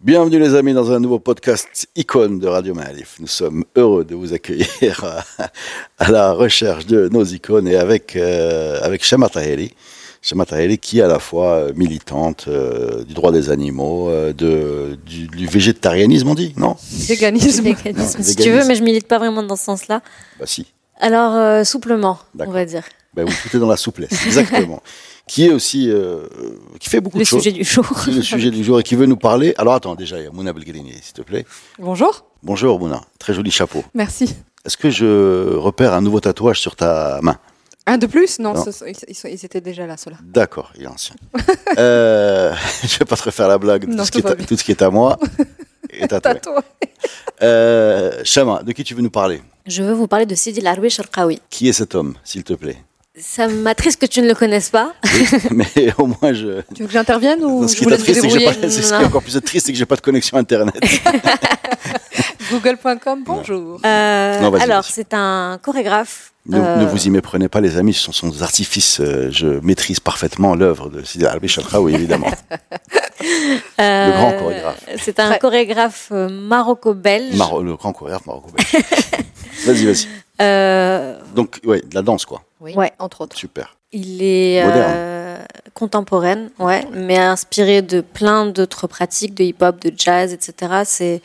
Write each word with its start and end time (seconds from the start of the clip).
Bienvenue 0.00 0.38
les 0.38 0.54
amis 0.54 0.74
dans 0.74 0.92
un 0.92 1.00
nouveau 1.00 1.18
podcast 1.18 1.88
icône 1.96 2.38
de 2.38 2.46
Radio 2.46 2.72
Malif. 2.72 3.16
Nous 3.18 3.26
sommes 3.26 3.64
heureux 3.74 4.04
de 4.04 4.14
vous 4.14 4.32
accueillir 4.32 5.04
à, 5.38 5.48
à 5.98 6.10
la 6.12 6.32
recherche 6.32 6.86
de 6.86 7.08
nos 7.08 7.24
icônes 7.24 7.66
et 7.66 7.74
avec, 7.74 8.14
euh, 8.14 8.78
avec 8.82 9.04
Shama 9.04 9.28
Taheli. 9.28 9.74
Shama 10.22 10.46
Taheli 10.46 10.78
qui 10.78 11.00
est 11.00 11.02
à 11.02 11.08
la 11.08 11.18
fois 11.18 11.54
euh, 11.54 11.72
militante 11.74 12.44
euh, 12.46 13.02
du 13.02 13.12
droit 13.12 13.32
des 13.32 13.50
animaux, 13.50 14.08
euh, 14.08 14.32
de, 14.32 14.96
du, 15.04 15.26
du 15.26 15.46
végétarianisme 15.48 16.28
on 16.28 16.34
dit, 16.34 16.54
non? 16.56 16.76
Véganisme. 16.92 17.64
Non, 17.64 17.74
Véganisme, 17.74 18.22
si 18.22 18.36
tu 18.36 18.50
veux, 18.50 18.64
mais 18.68 18.76
je 18.76 18.84
milite 18.84 19.08
pas 19.08 19.18
vraiment 19.18 19.42
dans 19.42 19.56
ce 19.56 19.64
sens-là. 19.64 20.00
Bah 20.38 20.46
si, 20.46 20.66
Alors, 21.00 21.34
euh, 21.34 21.64
souplement, 21.64 22.18
on 22.38 22.50
va 22.52 22.64
dire. 22.64 22.84
Bah, 23.24 23.24
vous 23.24 23.48
tout 23.48 23.56
est 23.56 23.60
dans 23.60 23.68
la 23.68 23.76
souplesse, 23.76 24.12
exactement. 24.26 24.80
qui 25.26 25.46
est 25.46 25.50
aussi, 25.52 25.90
euh, 25.90 26.26
qui 26.78 26.88
fait 26.88 27.00
beaucoup 27.00 27.18
Le 27.18 27.24
de 27.24 27.28
choses. 27.28 27.42
sujet 27.42 27.52
du 27.52 27.64
jour. 27.64 27.84
Le 28.06 28.22
sujet 28.22 28.50
du 28.50 28.62
jour 28.62 28.78
et 28.78 28.82
qui 28.84 28.94
veut 28.94 29.06
nous 29.06 29.16
parler. 29.16 29.54
Alors 29.58 29.74
attends, 29.74 29.94
déjà, 29.96 30.18
il 30.18 30.24
y 30.24 30.26
a 30.26 30.30
Mouna 30.30 30.52
Belgrini, 30.52 30.92
s'il 31.02 31.14
te 31.14 31.22
plaît. 31.22 31.44
Bonjour. 31.80 32.24
Bonjour 32.44 32.78
Mouna, 32.78 33.00
très 33.18 33.34
joli 33.34 33.50
chapeau. 33.50 33.84
Merci. 33.94 34.36
Est-ce 34.64 34.76
que 34.76 34.88
je 34.90 35.54
repère 35.56 35.94
un 35.94 36.00
nouveau 36.00 36.20
tatouage 36.20 36.60
sur 36.60 36.76
ta 36.76 37.18
main? 37.22 37.38
Un 37.86 37.98
de 37.98 38.06
plus? 38.06 38.38
Non, 38.38 38.54
Non. 38.54 38.64
ce 38.64 38.70
sont- 38.70 38.84
ils, 38.86 39.44
étaient 39.44 39.60
déjà 39.60 39.86
là, 39.86 39.96
ceux-là. 39.96 40.18
D'accord, 40.22 40.72
il 40.76 40.84
est 40.84 40.86
ancien. 40.86 41.16
euh, 41.78 42.54
je 42.84 42.98
vais 42.98 43.04
pas 43.04 43.16
te 43.16 43.22
refaire 43.24 43.48
la 43.48 43.58
blague. 43.58 43.88
Non, 43.88 43.96
tout, 43.98 44.04
ce 44.04 44.10
qui 44.12 44.18
est 44.18 44.26
à, 44.26 44.34
bien. 44.34 44.46
tout 44.46 44.56
ce 44.56 44.62
qui 44.62 44.70
est 44.70 44.82
à 44.82 44.90
moi 44.90 45.18
est 45.90 46.12
à 46.12 46.20
toi. 46.20 46.34
Tatouage. 46.34 46.62
Euh, 47.42 48.20
Chama, 48.24 48.62
de 48.62 48.72
qui 48.72 48.84
tu 48.84 48.94
veux 48.94 49.02
nous 49.02 49.10
parler? 49.10 49.42
Je 49.66 49.82
veux 49.82 49.92
vous 49.92 50.06
parler 50.06 50.26
de 50.26 50.34
Sidi 50.34 50.60
Laroui 50.60 50.90
Sharqawi. 50.90 51.40
Qui 51.50 51.68
est 51.68 51.72
cet 51.72 51.94
homme, 51.94 52.14
s'il 52.24 52.44
te 52.44 52.52
plaît? 52.54 52.76
Ça 53.20 53.48
m'attriste 53.48 54.00
que 54.00 54.06
tu 54.06 54.22
ne 54.22 54.28
le 54.28 54.34
connaisses 54.34 54.70
pas. 54.70 54.92
Mais 55.50 55.92
au 55.98 56.06
moins, 56.06 56.32
je. 56.32 56.60
Tu 56.74 56.82
veux 56.82 56.86
que 56.86 56.92
j'intervienne 56.92 57.42
ou 57.42 57.66
Ce 57.66 57.74
je 57.74 57.78
qui 57.78 57.84
vous 57.84 57.90
est 57.90 57.92
laisse 57.96 58.00
vous 58.00 58.04
triste, 58.06 58.20
c'est 58.20 58.26
que 58.28 58.32
j'ai 58.32 58.38
débrouiller 58.38 58.60
pas. 58.62 58.68
C'est 58.70 58.82
ce 58.82 58.86
qui 58.88 58.92
Non. 58.94 59.00
est 59.00 59.04
encore 59.06 59.22
plus 59.22 59.40
triste, 59.42 59.66
c'est 59.66 59.72
que 59.72 59.78
j'ai 59.78 59.86
pas 59.86 59.96
de 59.96 60.00
connexion 60.00 60.36
internet. 60.38 60.74
Google.com, 62.50 63.22
bonjour. 63.26 63.80
Euh, 63.84 64.40
Non, 64.40 64.50
vas-y, 64.50 64.62
alors, 64.62 64.84
c'est 64.84 65.12
un 65.12 65.58
chorégraphe. 65.62 66.32
Ne, 66.46 66.58
euh, 66.58 66.76
ne 66.76 66.86
vous 66.86 67.06
y 67.06 67.10
méprenez 67.10 67.48
pas, 67.48 67.60
les 67.60 67.76
amis, 67.76 67.92
ce 67.92 68.00
sont, 68.04 68.12
sont 68.12 68.28
des 68.28 68.42
artifices. 68.42 69.00
euh, 69.00 69.28
je 69.30 69.46
maîtrise 69.62 70.00
parfaitement 70.00 70.54
l'œuvre 70.54 70.88
de 70.88 71.02
Sidi 71.04 71.26
Arabi 71.26 71.54
oui, 71.78 71.94
évidemment. 71.94 72.30
euh, 73.80 74.10
grand 74.12 74.32
chorégraphe. 74.38 74.84
C'est 74.98 75.20
un 75.20 75.34
chorégraphe 75.36 76.08
euh, 76.12 76.28
maroco-belge. 76.30 77.34
Maro- 77.36 77.62
le 77.62 77.76
grand 77.76 77.92
chorégraphe 77.92 78.24
marocain. 78.24 78.52
Vas-y, 79.66 79.86
vas-y. 79.86 80.06
Euh, 80.40 81.18
Donc, 81.34 81.60
ouais, 81.64 81.80
de 81.80 81.94
la 81.94 82.02
danse, 82.02 82.24
quoi. 82.24 82.42
Oui, 82.60 82.74
Ouais. 82.74 82.92
entre 82.98 83.22
autres. 83.22 83.36
Super. 83.36 83.76
Il 83.92 84.22
est 84.22 84.62
euh, 84.64 85.38
contemporaine, 85.72 86.50
ouais, 86.58 86.84
mais 86.92 87.16
inspiré 87.16 87.80
de 87.80 88.02
plein 88.02 88.44
d'autres 88.46 88.86
pratiques, 88.86 89.34
de 89.34 89.44
hip-hop, 89.44 89.80
de 89.80 89.90
jazz, 89.96 90.32
etc. 90.34 90.82
C'est 90.84 91.22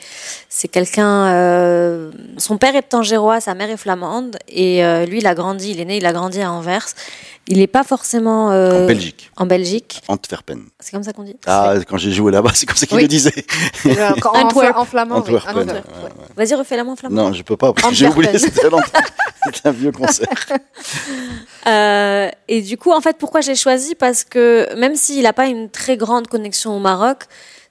c'est 0.56 0.68
quelqu'un. 0.68 1.26
euh, 1.34 2.12
son 2.38 2.58
père 2.58 2.76
est 2.76 2.82
tangérois, 2.82 3.40
sa 3.40 3.54
mère 3.54 3.70
est 3.70 3.76
flamande, 3.76 4.36
et 4.48 4.84
euh, 4.84 5.04
lui, 5.04 5.18
il 5.18 5.26
a 5.26 5.34
grandi, 5.34 5.72
il 5.72 5.80
est 5.80 5.84
né, 5.84 5.96
il 5.96 6.06
a 6.06 6.12
grandi 6.12 6.40
à 6.40 6.52
Anvers. 6.52 6.86
Il 7.48 7.58
n'est 7.58 7.66
pas 7.66 7.82
forcément 7.82 8.52
euh, 8.52 8.84
En 8.84 8.86
Belgique, 8.86 9.30
En 9.36 9.44
Belgique, 9.46 10.00
Antwerpen. 10.08 10.62
c'est 10.80 10.92
comme 10.92 11.02
ça 11.02 11.12
qu'on 11.12 11.24
dit. 11.24 11.36
Ah, 11.46 11.74
quand 11.86 11.98
j'ai 11.98 12.10
joué 12.12 12.30
là-bas, 12.32 12.52
c'est 12.54 12.64
comme 12.66 12.76
ça 12.76 12.86
qu'il 12.86 12.96
Oui. 12.96 13.06
le 13.08 14.26
en, 14.26 14.46
Antwerp. 14.46 14.52
fla- 14.76 14.78
en 14.78 14.84
flamand, 14.86 15.14
oui. 15.16 15.20
Antwerpen. 15.22 15.58
Antwerp, 15.62 15.86
ouais, 15.88 16.02
ouais. 16.04 16.10
ouais. 16.38 16.46
Vas-y, 16.46 16.54
refais-la 16.54 16.84
moi 16.84 16.94
flamand. 16.96 17.24
Non, 17.24 17.32
je 17.34 17.42
peux 17.42 17.56
pas, 17.58 17.72
parce 17.74 17.88
que 17.88 17.94
j'ai 17.94 18.06
oublié, 18.08 18.38
c'était 18.38 18.70
longtemps. 18.70 18.86
C'était 19.46 19.68
un 19.68 19.72
vieux 19.72 19.92
concert. 19.92 20.28
Euh, 21.66 22.28
et 22.48 22.60
du 22.60 22.76
coup, 22.76 22.92
en 22.92 23.00
fait, 23.00 23.16
pourquoi 23.18 23.40
j'ai 23.40 23.54
choisi? 23.54 23.94
Parce 23.94 24.22
que 24.24 24.74
même 24.76 24.96
s'il 24.96 25.22
n'a 25.22 25.32
pas 25.32 25.46
une 25.46 25.70
très 25.70 25.96
grande 25.96 26.26
connexion 26.28 26.76
au 26.76 26.78
Maroc, 26.78 27.24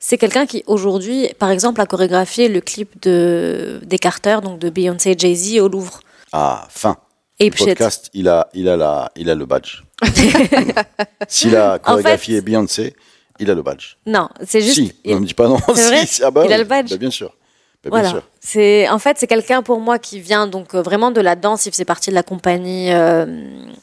c'est 0.05 0.17
quelqu'un 0.17 0.45
qui 0.45 0.63
aujourd'hui, 0.67 1.29
par 1.39 1.49
exemple, 1.49 1.79
a 1.79 1.85
chorégraphié 1.85 2.49
le 2.49 2.59
clip 2.59 2.89
de 3.01 3.79
des 3.85 3.97
Carter, 3.97 4.39
donc 4.43 4.59
de 4.59 4.69
Beyoncé 4.69 5.11
et 5.11 5.15
Jay-Z 5.17 5.59
au 5.61 5.69
Louvre. 5.69 6.01
Ah, 6.33 6.67
fin. 6.69 6.97
Et 7.39 7.49
podcast, 7.51 8.09
il 8.13 8.27
a, 8.27 8.49
il 8.53 8.67
a 8.67 8.75
la, 8.75 9.11
il 9.15 9.29
a 9.29 9.35
le 9.35 9.45
badge. 9.45 9.81
S'il 11.27 11.55
a 11.55 11.79
chorégraphié 11.79 12.35
fait- 12.35 12.41
Beyoncé, 12.41 12.95
il 13.39 13.49
a 13.49 13.55
le 13.55 13.61
badge. 13.61 13.95
Non, 14.05 14.27
c'est 14.45 14.61
juste. 14.61 14.75
si, 14.75 14.93
il- 15.05 15.15
ne 15.15 15.19
me 15.21 15.25
dis 15.25 15.33
pas 15.33 15.47
non. 15.47 15.57
C'est 15.73 15.87
vrai 15.87 16.05
Si, 16.05 16.21
ah 16.23 16.31
bah 16.31 16.43
Il 16.45 16.51
a 16.53 16.57
le 16.57 16.63
badge 16.65 16.89
Bah, 16.89 16.97
bien 16.97 17.11
sûr. 17.11 17.33
Bah, 17.83 17.89
bien 17.89 17.99
Voilà. 17.99 18.09
sûr. 18.09 18.23
C'est 18.39 18.87
en 18.89 18.97
fait 18.99 19.17
c'est 19.19 19.27
quelqu'un 19.27 19.61
pour 19.61 19.79
moi 19.79 19.99
qui 19.99 20.19
vient 20.19 20.47
donc 20.47 20.73
euh, 20.73 20.81
vraiment 20.81 21.11
de 21.11 21.19
la 21.21 21.35
danse. 21.35 21.65
Il 21.65 21.71
faisait 21.71 21.85
partie 21.85 22.09
de 22.09 22.15
la 22.15 22.23
compagnie 22.23 22.91
euh, 22.93 23.25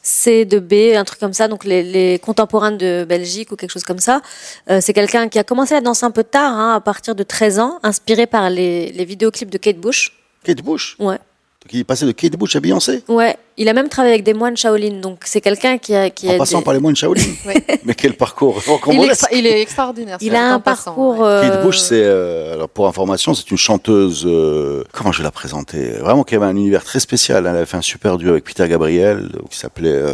C 0.01 0.45
de 0.45 0.59
B, 0.59 0.95
un 0.95 1.03
truc 1.03 1.19
comme 1.19 1.33
ça. 1.33 1.47
Donc 1.47 1.65
les, 1.65 1.83
les 1.83 2.17
contemporains 2.19 2.71
de 2.71 3.05
Belgique 3.07 3.51
ou 3.51 3.55
quelque 3.55 3.71
chose 3.71 3.83
comme 3.83 3.99
ça. 3.99 4.21
Euh, 4.69 4.79
c'est 4.81 4.93
quelqu'un 4.93 5.29
qui 5.29 5.37
a 5.39 5.43
commencé 5.43 5.73
la 5.75 5.81
danse 5.81 6.03
un 6.03 6.11
peu 6.11 6.23
tard, 6.23 6.53
hein, 6.57 6.75
à 6.75 6.79
partir 6.81 7.13
de 7.15 7.23
13 7.23 7.59
ans, 7.59 7.79
inspiré 7.83 8.25
par 8.27 8.49
les, 8.49 8.91
les 8.91 9.05
vidéoclips 9.05 9.49
de 9.51 9.57
Kate 9.57 9.77
Bush. 9.77 10.11
Kate 10.43 10.61
Bush? 10.63 10.95
Ouais. 10.99 11.19
Donc, 11.63 11.73
il 11.73 11.79
est 11.81 11.83
passé 11.83 12.05
de 12.07 12.11
Kate 12.11 12.31
Bush 12.37 12.55
à 12.55 12.59
Beyoncé. 12.59 13.03
Ouais, 13.07 13.37
il 13.55 13.69
a 13.69 13.73
même 13.73 13.87
travaillé 13.87 14.15
avec 14.15 14.23
des 14.25 14.33
moines 14.33 14.57
Shaolin, 14.57 14.99
donc 14.99 15.19
c'est 15.25 15.41
quelqu'un 15.41 15.77
qui 15.77 15.93
a 15.93 16.09
qui 16.09 16.27
En 16.27 16.33
a 16.33 16.37
passant 16.39 16.57
des- 16.57 16.63
par 16.63 16.73
les 16.73 16.79
moines 16.79 16.95
Shaolin. 16.95 17.21
Ouais. 17.45 17.63
Mais 17.85 17.93
quel 17.93 18.15
parcours 18.15 18.61
Il 18.91 18.99
est, 19.03 19.21
il 19.31 19.45
extraordinaire. 19.45 20.17
il 20.21 20.35
a 20.35 20.53
un 20.55 20.59
passant, 20.59 20.85
parcours. 20.95 21.19
ouais. 21.19 21.27
euh, 21.27 21.41
Kate 21.49 21.63
Bush, 21.63 21.77
c'est 21.77 22.01
euh, 22.03 22.53
alors 22.55 22.69
pour 22.69 22.87
information, 22.87 23.35
c'est 23.35 23.49
une 23.51 23.57
chanteuse. 23.57 24.23
euh, 24.25 24.83
comment 24.91 25.11
je 25.11 25.19
vais 25.19 25.23
la 25.23 25.31
présenter? 25.31 25.91
Vraiment, 25.99 26.23
qui 26.23 26.33
avait 26.33 26.45
un 26.47 26.55
univers 26.55 26.83
très 26.83 26.99
spécial. 26.99 27.45
Elle 27.45 27.55
avait 27.55 27.65
fait 27.67 27.77
un 27.77 27.81
super 27.83 28.17
duo 28.17 28.31
avec 28.31 28.43
Peter 28.43 28.67
Gabriel, 28.67 29.29
qui 29.51 29.57
s'appelait. 29.59 29.89
euh, 29.91 30.13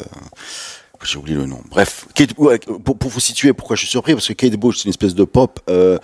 j'ai 1.04 1.18
oublié 1.18 1.38
le 1.38 1.46
nom. 1.46 1.60
Bref, 1.70 2.08
Kate, 2.16 2.34
pour, 2.34 2.52
pour 2.98 3.10
vous 3.12 3.20
situer, 3.20 3.54
pourquoi 3.54 3.76
je 3.76 3.82
suis 3.82 3.90
surpris 3.90 4.14
Parce 4.14 4.28
que 4.28 4.34
Kate 4.34 4.54
Bush, 4.56 4.78
c'est 4.80 4.84
une 4.86 4.90
espèce 4.90 5.14
de 5.16 5.24
pop 5.24 5.60
euh, 5.70 5.98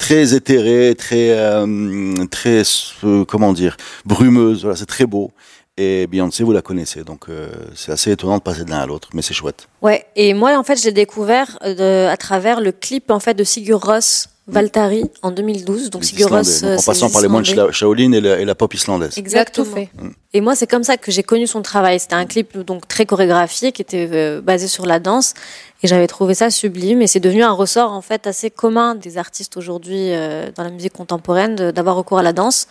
très 0.00 0.34
éthérée, 0.34 0.94
très, 0.96 1.30
euh, 1.30 2.24
très, 2.30 2.62
euh, 3.04 3.24
comment 3.26 3.52
dire, 3.52 3.76
brumeuse. 4.06 4.62
Voilà, 4.62 4.76
c'est 4.76 4.86
très 4.86 5.06
beau. 5.06 5.30
Et 5.76 6.06
Beyoncé, 6.06 6.42
vous 6.42 6.52
la 6.52 6.62
connaissez, 6.62 7.04
donc 7.04 7.28
euh, 7.28 7.48
c'est 7.74 7.92
assez 7.92 8.10
étonnant 8.10 8.38
de 8.38 8.42
passer 8.42 8.64
de 8.64 8.70
l'un 8.70 8.80
à 8.80 8.86
l'autre, 8.86 9.10
mais 9.14 9.22
c'est 9.22 9.34
chouette. 9.34 9.68
Ouais, 9.82 10.04
et 10.16 10.34
moi 10.34 10.58
en 10.58 10.62
fait 10.62 10.76
j'ai 10.82 10.92
découvert 10.92 11.58
euh, 11.64 12.10
à 12.10 12.16
travers 12.16 12.60
le 12.60 12.72
clip 12.72 13.10
en 13.10 13.20
fait 13.20 13.34
de 13.34 13.44
Sigur 13.44 13.80
Rós 13.80 14.28
Valtari 14.52 15.04
en 15.22 15.30
2012. 15.30 15.90
Donc 15.90 16.02
Les 16.02 16.08
Sigur 16.08 16.28
Rós, 16.28 16.40
Islandais. 16.40 16.64
euh, 16.72 16.76
en 16.76 16.78
c'est 16.78 16.86
passant 16.86 17.10
par 17.10 17.22
les 17.22 17.28
moines 17.28 17.44
Shaolin 17.72 18.12
et 18.12 18.20
la, 18.20 18.40
et 18.40 18.44
la 18.44 18.54
pop 18.54 18.72
islandaise. 18.74 19.14
Tout 19.14 19.20
Exactement. 19.20 19.66
fait. 19.66 19.88
Et 20.32 20.40
moi, 20.40 20.54
c'est 20.54 20.66
comme 20.66 20.84
ça 20.84 20.96
que 20.96 21.10
j'ai 21.10 21.22
connu 21.22 21.46
son 21.46 21.62
travail. 21.62 21.98
C'était 21.98 22.14
un 22.14 22.26
clip 22.26 22.58
donc 22.58 22.86
très 22.86 23.06
chorégraphié 23.06 23.72
qui 23.72 23.82
était 23.82 24.08
euh, 24.12 24.40
basé 24.40 24.68
sur 24.68 24.86
la 24.86 25.00
danse, 25.00 25.34
et 25.82 25.86
j'avais 25.88 26.06
trouvé 26.06 26.34
ça 26.34 26.50
sublime. 26.50 27.02
Et 27.02 27.06
c'est 27.06 27.20
devenu 27.20 27.42
un 27.42 27.52
ressort 27.52 27.92
en 27.92 28.02
fait 28.02 28.26
assez 28.26 28.50
commun 28.50 28.94
des 28.94 29.18
artistes 29.18 29.56
aujourd'hui 29.56 30.12
euh, 30.12 30.50
dans 30.54 30.62
la 30.64 30.70
musique 30.70 30.92
contemporaine 30.92 31.56
d'avoir 31.72 31.96
recours 31.96 32.18
à 32.18 32.22
la 32.22 32.32
danse. 32.32 32.68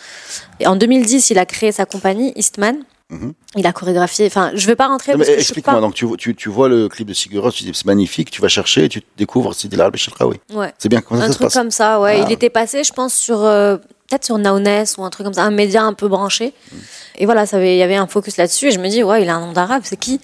Et 0.60 0.68
en 0.68 0.76
2010, 0.76 1.30
il 1.32 1.40
a 1.40 1.46
créé 1.46 1.72
sa 1.72 1.86
compagnie 1.86 2.32
Eastman. 2.36 2.78
Mhm. 3.10 3.34
Il 3.56 3.66
a 3.66 3.74
chorégraphié. 3.74 4.28
Enfin, 4.28 4.52
je 4.54 4.68
vais 4.68 4.76
pas 4.76 4.88
rentrer 4.88 5.14
explique-moi, 5.14 5.76
pas. 5.76 5.82
donc 5.82 5.96
tu, 5.96 6.06
tu, 6.18 6.36
tu 6.36 6.50
vois 6.50 6.70
le 6.70 6.88
clip 6.88 7.08
de 7.08 7.14
Siguros, 7.14 7.52
tu 7.52 7.64
dis 7.64 7.72
c'est 7.74 7.86
magnifique, 7.86 8.30
tu 8.30 8.42
vas 8.42 8.48
chercher, 8.48 8.86
et 8.86 8.90
tu 8.90 9.02
découvres 9.18 9.56
Sidi 9.56 9.76
Larbi 9.76 9.98
Sheltraoui. 9.98 10.40
Ouais. 10.54 10.72
C'est 10.78 10.90
bien, 10.90 11.02
comment 11.02 11.20
ça, 11.20 11.26
un 11.26 11.28
ça 11.30 11.34
se 11.34 11.38
truc 11.38 11.48
passe 11.48 11.54
comme 11.56 11.72
ça, 11.72 12.00
ouais. 12.00 12.20
Ah. 12.22 12.26
Il 12.28 12.32
était 12.32 12.52
passé, 12.52 12.84
je 12.84 12.94
pense, 12.94 13.16
sur 13.16 13.44
euh, 13.44 13.78
peut-être 14.08 14.26
sur 14.26 14.38
Nauness 14.38 14.98
ou 14.98 15.04
un 15.04 15.10
truc 15.10 15.26
comme 15.26 15.34
ça, 15.34 15.44
un 15.44 15.52
média 15.52 15.84
un 15.84 15.94
peu 15.94 16.08
branché. 16.08 16.54
Mm. 16.72 16.76
Et 17.18 17.26
voilà, 17.26 17.46
ça 17.46 17.64
il 17.64 17.78
y 17.78 17.84
avait 17.84 17.96
un 17.96 18.08
focus 18.08 18.38
là-dessus. 18.38 18.68
Et 18.68 18.72
je 18.72 18.80
me 18.80 18.88
dis, 18.88 19.04
ouais, 19.04 19.24
il 19.24 19.30
a 19.30 19.36
un 19.36 19.42
nom 19.42 19.54
d'arabe, 19.54 19.82
c'est 19.86 19.98
qui? 19.98 20.22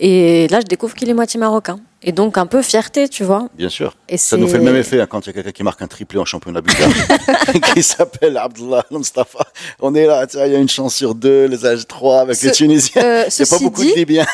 Et 0.00 0.46
là, 0.48 0.60
je 0.60 0.66
découvre 0.66 0.94
qu'il 0.94 1.08
est 1.08 1.14
moitié 1.14 1.40
marocain. 1.40 1.78
Et 2.08 2.12
donc, 2.12 2.38
un 2.38 2.46
peu 2.46 2.62
fierté, 2.62 3.08
tu 3.08 3.24
vois. 3.24 3.48
Bien 3.58 3.68
sûr. 3.68 3.96
Et 4.08 4.16
Ça 4.16 4.36
nous 4.36 4.46
fait 4.46 4.58
le 4.58 4.62
même 4.62 4.76
effet 4.76 5.00
hein, 5.00 5.08
quand 5.10 5.26
il 5.26 5.26
y 5.26 5.30
a 5.30 5.32
quelqu'un 5.32 5.50
qui 5.50 5.64
marque 5.64 5.82
un 5.82 5.88
triplé 5.88 6.20
en 6.20 6.24
championnat 6.24 6.60
bulgare, 6.60 6.88
qui 7.74 7.82
s'appelle 7.82 8.36
Abdullah 8.36 8.86
Mustafa. 8.92 9.40
On 9.80 9.92
est 9.92 10.06
là, 10.06 10.24
il 10.32 10.52
y 10.52 10.54
a 10.54 10.58
une 10.58 10.68
chance 10.68 10.94
sur 10.94 11.16
deux, 11.16 11.46
les 11.46 11.66
âges 11.66 11.84
3 11.88 12.20
avec 12.20 12.40
les 12.40 12.52
Tunisiens. 12.52 13.02
Euh, 13.02 13.24
Il 13.26 13.42
n'y 13.42 13.48
a 13.48 13.50
pas 13.50 13.58
beaucoup 13.58 13.82
dit, 13.82 13.90
de 13.90 13.96
Libyens. 13.96 14.26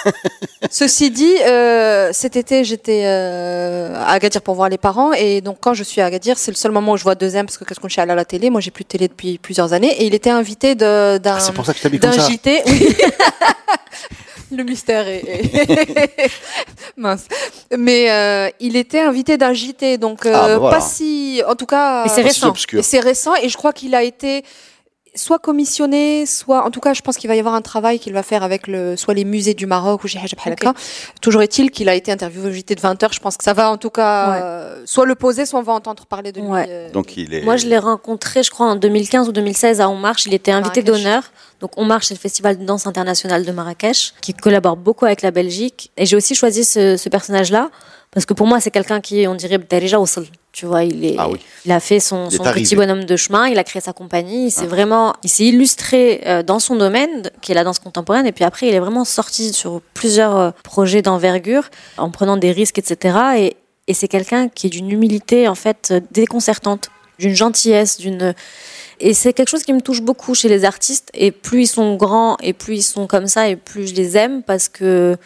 Ceci 0.71 1.11
dit, 1.11 1.35
euh, 1.47 2.11
cet 2.13 2.37
été, 2.37 2.63
j'étais 2.63 3.05
euh, 3.07 3.95
à 3.97 4.13
Agadir 4.13 4.43
pour 4.43 4.55
voir 4.55 4.69
les 4.69 4.77
parents. 4.77 5.15
Et 5.15 5.41
donc, 5.41 5.57
quand 5.59 5.73
je 5.73 5.83
suis 5.83 6.03
à 6.03 6.07
Agadir, 6.07 6.37
c'est 6.37 6.51
le 6.51 6.57
seul 6.59 6.73
moment 6.73 6.93
où 6.93 6.97
je 6.99 7.05
vois 7.05 7.15
deuxième, 7.15 7.47
parce 7.47 7.57
que 7.57 7.65
qu'est-ce 7.65 7.81
qu'on 7.81 7.89
à 8.03 8.15
la 8.15 8.25
télé? 8.27 8.51
Moi, 8.51 8.61
j'ai 8.61 8.71
plus 8.71 8.85
de 8.85 8.89
télé 8.89 9.09
depuis 9.09 9.39
plusieurs 9.39 9.73
années. 9.73 9.95
Et 10.03 10.07
il 10.07 10.15
était 10.15 10.29
invité 10.29 10.75
d'un 10.75 11.19
Ah, 11.25 11.41
c'est 11.41 11.55
pour 11.55 11.65
ça 11.65 11.73
que 11.73 11.79
tu 11.79 11.99
comme 11.99 12.13
ça. 12.13 12.29
JT. 12.29 12.63
Oui. 12.67 12.97
Le 14.53 14.65
mystère 14.65 15.07
est, 15.09 15.23
est- 15.27 16.31
mince. 16.97 17.27
Mais 17.77 18.11
euh, 18.11 18.49
il 18.61 18.77
était 18.77 19.01
invité 19.01 19.37
d'un 19.39 19.53
JT, 19.53 19.99
donc 19.99 20.27
euh, 20.27 20.33
Ah, 20.35 20.47
bah 20.49 20.59
voilà. 20.59 20.77
pas 20.77 20.83
si, 20.83 21.43
en 21.47 21.55
tout 21.55 21.67
cas, 21.67 22.07
c'est 22.09 22.23
récent. 22.23 22.53
c'est 22.83 23.01
récent. 23.01 23.35
Et 23.43 23.49
je 23.49 23.57
crois 23.57 23.73
qu'il 23.73 23.95
a 23.95 24.03
été 24.03 24.45
soit 25.15 25.39
commissionné, 25.39 26.27
soit 26.27 26.65
en 26.65 26.71
tout 26.71 26.81
cas, 26.81 26.95
je 26.95 27.03
pense 27.03 27.17
qu'il 27.17 27.29
va 27.29 27.37
y 27.37 27.39
avoir 27.39 27.55
un 27.55 27.61
travail 27.63 27.99
qu'il 27.99 28.13
va 28.13 28.23
faire 28.23 28.43
avec 28.43 28.67
le 28.67 28.97
soit 28.97 29.15
les 29.15 29.25
musées 29.25 29.55
du 29.55 29.67
Maroc 29.67 30.05
ou 30.05 30.09
Jihad 30.09 30.31
Halaka. 30.45 30.73
Toujours 31.21 31.43
est-il 31.43 31.71
qu'il 31.71 31.89
a 31.89 31.95
été 31.95 32.11
interviewé 32.11 32.49
au 32.49 32.53
JT 32.53 32.75
de 32.75 32.81
20 32.81 33.03
heures. 33.03 33.13
Je 33.13 33.21
pense 33.21 33.37
que 33.37 33.45
ça 33.45 33.53
va 33.53 33.71
en 33.71 33.77
tout 33.77 33.91
cas 33.91 34.31
Ouais. 34.31 34.41
euh, 34.43 34.83
soit 34.87 35.05
le 35.07 35.15
poser, 35.15 35.45
soit 35.47 35.61
on 35.61 35.63
va 35.63 35.73
entendre 35.75 36.07
parler 36.07 36.33
de 36.33 36.41
lui. 36.41 36.47
Ouais. 36.49 36.67
euh, 36.69 36.91
Donc 36.93 37.17
il 37.17 37.35
est. 37.35 37.43
Moi, 37.43 37.57
je 37.57 37.67
l'ai 37.67 37.79
rencontré, 37.79 38.43
je 38.43 38.51
crois, 38.51 38.67
en 38.67 38.77
2015 38.77 39.29
ou 39.29 39.33
2016 39.33 39.81
à 39.81 39.89
On 39.89 39.97
Marche. 39.97 40.27
Il 40.27 40.35
était 40.35 40.51
invité 40.53 40.83
Marrakech. 40.83 41.03
d'honneur. 41.05 41.23
Donc, 41.61 41.73
On 41.77 41.85
Marche, 41.85 42.07
c'est 42.07 42.15
le 42.15 42.19
festival 42.21 42.59
de 42.59 42.65
danse 42.65 42.87
international 42.87 43.45
de 43.45 43.53
Marrakech, 43.53 44.15
qui 44.21 44.35
collabore 44.35 44.77
beaucoup 44.77 45.05
avec 45.05 45.23
la 45.23 45.31
Belgique. 45.31 45.93
Et 45.97 46.07
j'ai 46.07 46.17
aussi 46.17 46.35
choisi 46.35 46.65
ce, 46.65 46.97
ce 46.97 47.09
personnage-là, 47.09 47.71
parce 48.11 48.27
que 48.27 48.35
pour 48.35 48.47
moi, 48.47 48.59
c'est 48.61 48.71
quelqu'un 48.73 49.01
qui, 49.01 49.27
on 49.29 49.35
dirait, 49.35 49.59
déjà 49.59 50.01
au 50.01 50.07
sol. 50.07 50.27
Tu 50.53 50.67
vois, 50.67 50.85
il 50.85 51.03
est, 51.05 51.15
Ah 51.19 51.31
oui. 51.31 51.39
il 51.65 51.73
a 51.73 51.81
fait 51.81 51.99
son, 51.99 52.29
petit 52.29 52.77
bonhomme 52.77 53.05
de 53.05 53.17
chemin, 53.17 53.49
il 53.49 53.59
a 53.59 53.65
créé 53.65 53.81
sa 53.81 53.95
compagnie, 53.95 54.47
il 54.47 54.51
s'est 54.51 54.65
Ah. 54.65 54.69
vraiment, 54.69 55.15
il 55.23 55.31
s'est 55.31 55.45
illustré 55.47 56.21
euh, 56.27 56.43
dans 56.43 56.59
son 56.59 56.77
domaine, 56.77 57.31
qui 57.41 57.53
est 57.53 57.55
la 57.55 57.65
danse 57.65 57.79
contemporaine, 57.79 58.27
et 58.27 58.33
puis 58.33 58.45
après, 58.45 58.69
il 58.69 58.75
est 58.75 58.79
vraiment 58.81 59.07
sorti 59.07 59.55
sur 59.55 59.81
plusieurs 59.95 60.37
euh, 60.37 60.51
projets 60.63 61.01
d'envergure, 61.01 61.71
en 61.97 62.11
prenant 62.11 62.37
des 62.37 62.53
risques, 62.53 62.79
etc. 62.79 63.19
Et, 63.39 63.57
et 63.89 63.95
c'est 63.95 64.09
quelqu'un 64.09 64.49
qui 64.49 64.67
est 64.67 64.71
d'une 64.71 64.91
humilité, 64.91 65.49
en 65.49 65.55
fait, 65.55 65.89
euh, 65.91 66.01
déconcertante, 66.11 66.91
d'une 67.19 67.35
gentillesse, 67.35 67.97
d'une, 67.99 68.35
et 69.01 69.15
c'est 69.15 69.33
quelque 69.33 69.49
chose 69.49 69.63
qui 69.63 69.73
me 69.73 69.81
touche 69.81 70.03
beaucoup 70.03 70.35
chez 70.35 70.49
les 70.51 70.67
artistes, 70.67 71.09
et 71.15 71.31
plus 71.33 71.63
ils 71.63 71.67
sont 71.67 71.97
grands, 71.97 72.37
et 72.43 72.53
plus 72.53 72.77
ils 72.77 72.83
sont 72.83 73.07
comme 73.07 73.27
ça, 73.27 73.49
et 73.49 73.57
plus 73.57 73.89
je 73.89 73.95
les 73.95 74.19
aime, 74.19 74.43
parce 74.43 74.69
que, 74.69 75.17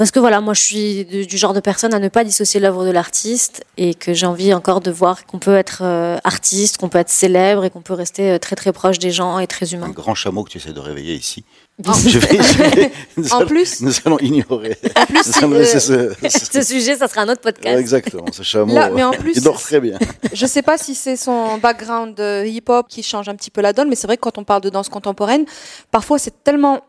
parce 0.00 0.10
que 0.12 0.18
voilà, 0.18 0.40
moi 0.40 0.54
je 0.54 0.62
suis 0.62 1.04
du, 1.04 1.26
du 1.26 1.36
genre 1.36 1.52
de 1.52 1.60
personne 1.60 1.92
à 1.92 1.98
ne 1.98 2.08
pas 2.08 2.24
dissocier 2.24 2.58
l'œuvre 2.58 2.86
de 2.86 2.90
l'artiste 2.90 3.64
et 3.76 3.92
que 3.92 4.14
j'ai 4.14 4.24
envie 4.24 4.54
encore 4.54 4.80
de 4.80 4.90
voir 4.90 5.26
qu'on 5.26 5.38
peut 5.38 5.54
être 5.56 5.82
euh, 5.82 6.16
artiste, 6.24 6.78
qu'on 6.78 6.88
peut 6.88 6.96
être 6.98 7.10
célèbre 7.10 7.66
et 7.66 7.70
qu'on 7.70 7.82
peut 7.82 7.92
rester 7.92 8.30
euh, 8.30 8.38
très 8.38 8.56
très 8.56 8.72
proche 8.72 8.98
des 8.98 9.10
gens 9.10 9.38
et 9.40 9.46
très 9.46 9.74
Un 9.74 9.76
humain. 9.76 9.88
grand 9.90 10.14
chameau 10.14 10.42
que 10.44 10.48
tu 10.52 10.56
essaies 10.56 10.72
de 10.72 10.80
réveiller 10.80 11.14
ici. 11.16 11.44
En- 11.86 11.92
Je 12.08 12.18
vais- 12.18 12.42
je 12.42 12.58
vais- 12.62 12.92
nous 13.18 13.32
En 13.32 13.38
allons- 13.40 13.46
plus- 13.48 13.80
nous 13.82 13.92
allons 14.06 14.18
ignorer. 14.20 14.78
En 14.96 15.04
plus, 15.06 15.42
euh, 15.42 15.58
laisser 15.58 15.80
ce- 15.80 16.14
Ce 16.52 16.62
sujet, 16.62 16.96
ça 16.96 17.06
sera 17.06 17.20
un 17.20 17.28
autre 17.28 17.42
podcast. 17.42 17.78
exactement, 17.78 18.24
ce 18.32 18.42
chameau. 18.42 18.72
Là, 18.74 18.88
mais 18.88 19.02
en 19.04 19.10
plus- 19.12 19.34
il 19.36 19.42
dort 19.42 19.60
très 19.60 19.80
bien. 19.80 19.98
Je 20.32 20.46
sais 20.46 20.62
pas 20.62 20.78
si 20.78 20.94
c'est 20.94 21.16
son 21.16 21.58
background 21.58 22.14
de 22.14 22.46
hip-hop 22.46 22.86
qui 22.88 23.02
change 23.02 23.28
un 23.28 23.34
petit 23.34 23.50
peu 23.50 23.60
la 23.60 23.74
donne, 23.74 23.90
mais 23.90 23.96
c'est 23.96 24.06
vrai 24.06 24.16
que 24.16 24.22
quand 24.22 24.38
on 24.38 24.44
parle 24.44 24.62
de 24.62 24.70
danse 24.70 24.88
contemporaine, 24.88 25.44
parfois 25.90 26.18
c'est 26.18 26.42
tellement 26.42 26.80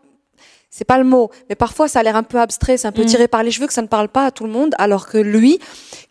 c'est 0.72 0.86
pas 0.86 0.98
le 0.98 1.04
mot, 1.04 1.30
mais 1.50 1.56
parfois 1.56 1.88
ça 1.88 2.00
a 2.00 2.04
l'air 2.04 2.16
un 2.16 2.24
peu 2.24 2.40
abstrait, 2.40 2.78
c'est 2.78 2.88
un 2.88 2.92
peu 2.92 3.04
Mm. 3.04 3.08
tiré 3.08 3.28
par 3.28 3.44
les 3.44 3.52
cheveux 3.52 3.68
que 3.68 3.74
ça 3.74 3.82
ne 3.84 3.88
parle 3.88 4.08
pas 4.10 4.26
à 4.26 4.32
tout 4.32 4.46
le 4.46 4.50
monde, 4.52 4.74
alors 4.80 5.06
que 5.08 5.18
lui, 5.20 5.60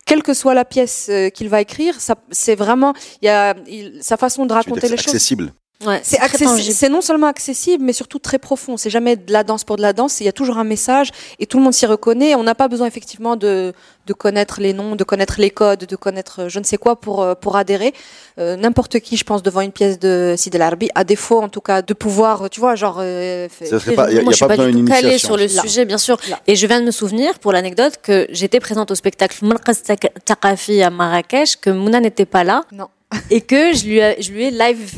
quelle 0.05 0.23
que 0.23 0.33
soit 0.33 0.53
la 0.53 0.63
pièce 0.65 1.07
euh, 1.09 1.29
qu'il 1.29 1.49
va 1.49 1.59
écrire, 1.61 1.99
ça, 1.99 2.15
c'est 2.31 2.55
vraiment, 2.55 2.93
il 3.21 3.25
y 3.25 3.29
a 3.29 3.55
il- 3.67 3.97
sa 4.01 4.15
façon 4.17 4.45
de 4.45 4.53
raconter 4.53 4.87
les 4.87 4.95
choses. 4.97 5.07
accessible? 5.07 5.51
Ouais, 5.85 5.99
C'est 6.03 6.17
accessi- 6.19 6.89
non 6.89 7.01
seulement 7.01 7.27
accessible, 7.27 7.83
mais 7.83 7.93
surtout 7.93 8.19
très 8.19 8.37
profond. 8.37 8.77
C'est 8.77 8.89
jamais 8.89 9.15
de 9.15 9.31
la 9.31 9.43
danse 9.43 9.63
pour 9.63 9.77
de 9.77 9.81
la 9.81 9.93
danse. 9.93 10.19
Il 10.21 10.25
y 10.25 10.29
a 10.29 10.31
toujours 10.31 10.57
un 10.57 10.63
message 10.63 11.09
et 11.39 11.45
tout 11.45 11.57
le 11.57 11.63
monde 11.63 11.73
s'y 11.73 11.85
reconnaît. 11.85 12.35
On 12.35 12.43
n'a 12.43 12.55
pas 12.55 12.67
besoin 12.67 12.87
effectivement 12.87 13.35
de, 13.35 13.73
de 14.05 14.13
connaître 14.13 14.61
les 14.61 14.73
noms, 14.73 14.95
de 14.95 15.03
connaître 15.03 15.35
les 15.39 15.49
codes, 15.49 15.85
de 15.85 15.95
connaître 15.95 16.41
euh, 16.43 16.49
je 16.49 16.59
ne 16.59 16.63
sais 16.63 16.77
quoi 16.77 16.95
pour, 16.99 17.21
euh, 17.21 17.33
pour 17.35 17.55
adhérer. 17.55 17.93
Euh, 18.39 18.55
N'importe 18.57 18.99
qui, 18.99 19.17
je 19.17 19.23
pense, 19.23 19.41
devant 19.43 19.61
une 19.61 19.71
pièce 19.71 19.97
de 19.99 20.35
Sid 20.37 20.53
El 20.53 20.61
Arbi, 20.61 20.89
à 20.95 21.03
défaut 21.03 21.41
en 21.41 21.49
tout 21.49 21.61
cas 21.61 21.81
de 21.81 21.93
pouvoir, 21.93 22.43
euh, 22.43 22.47
tu 22.47 22.59
vois, 22.59 22.75
genre. 22.75 22.97
euh, 22.99 23.47
fait- 23.49 23.65
Ça 23.65 23.79
serait 23.79 23.95
pas- 23.95 24.11
y 24.11 24.17
a- 24.17 24.19
il 24.19 24.21
y 24.21 24.23
Moi, 24.23 24.29
a 24.29 24.31
je 24.31 24.35
suis 24.35 24.43
pas 24.43 24.47
pas 24.49 24.55
besoin 24.57 24.69
du 24.71 24.75
d'une 24.77 24.85
tout 24.85 24.91
calée 24.91 25.17
sur 25.17 25.37
le 25.37 25.43
Là. 25.45 25.61
sujet, 25.61 25.85
bien 25.85 25.97
sûr. 25.97 26.17
Là. 26.29 26.39
Et 26.47 26.55
je 26.55 26.67
viens 26.67 26.79
de 26.79 26.85
me 26.85 26.91
souvenir, 26.91 27.39
pour 27.39 27.51
l'anecdote, 27.53 27.93
que 28.03 28.27
j'étais 28.29 28.59
présente 28.59 28.91
au 28.91 28.95
spectacle 28.95 29.37
Taka- 29.85 30.09
Taqafi 30.25 30.81
à 30.83 30.89
Marrakech, 30.89 31.55
que 31.59 31.69
Mouna 31.69 31.99
n'était 31.99 32.25
pas 32.25 32.43
là. 32.43 32.63
Non. 32.71 32.87
Et 33.29 33.41
que 33.41 33.73
je 33.75 33.83
lui 33.85 33.97
ai, 33.97 34.21
je 34.21 34.31
lui 34.31 34.45
ai 34.45 34.51
live 34.51 34.89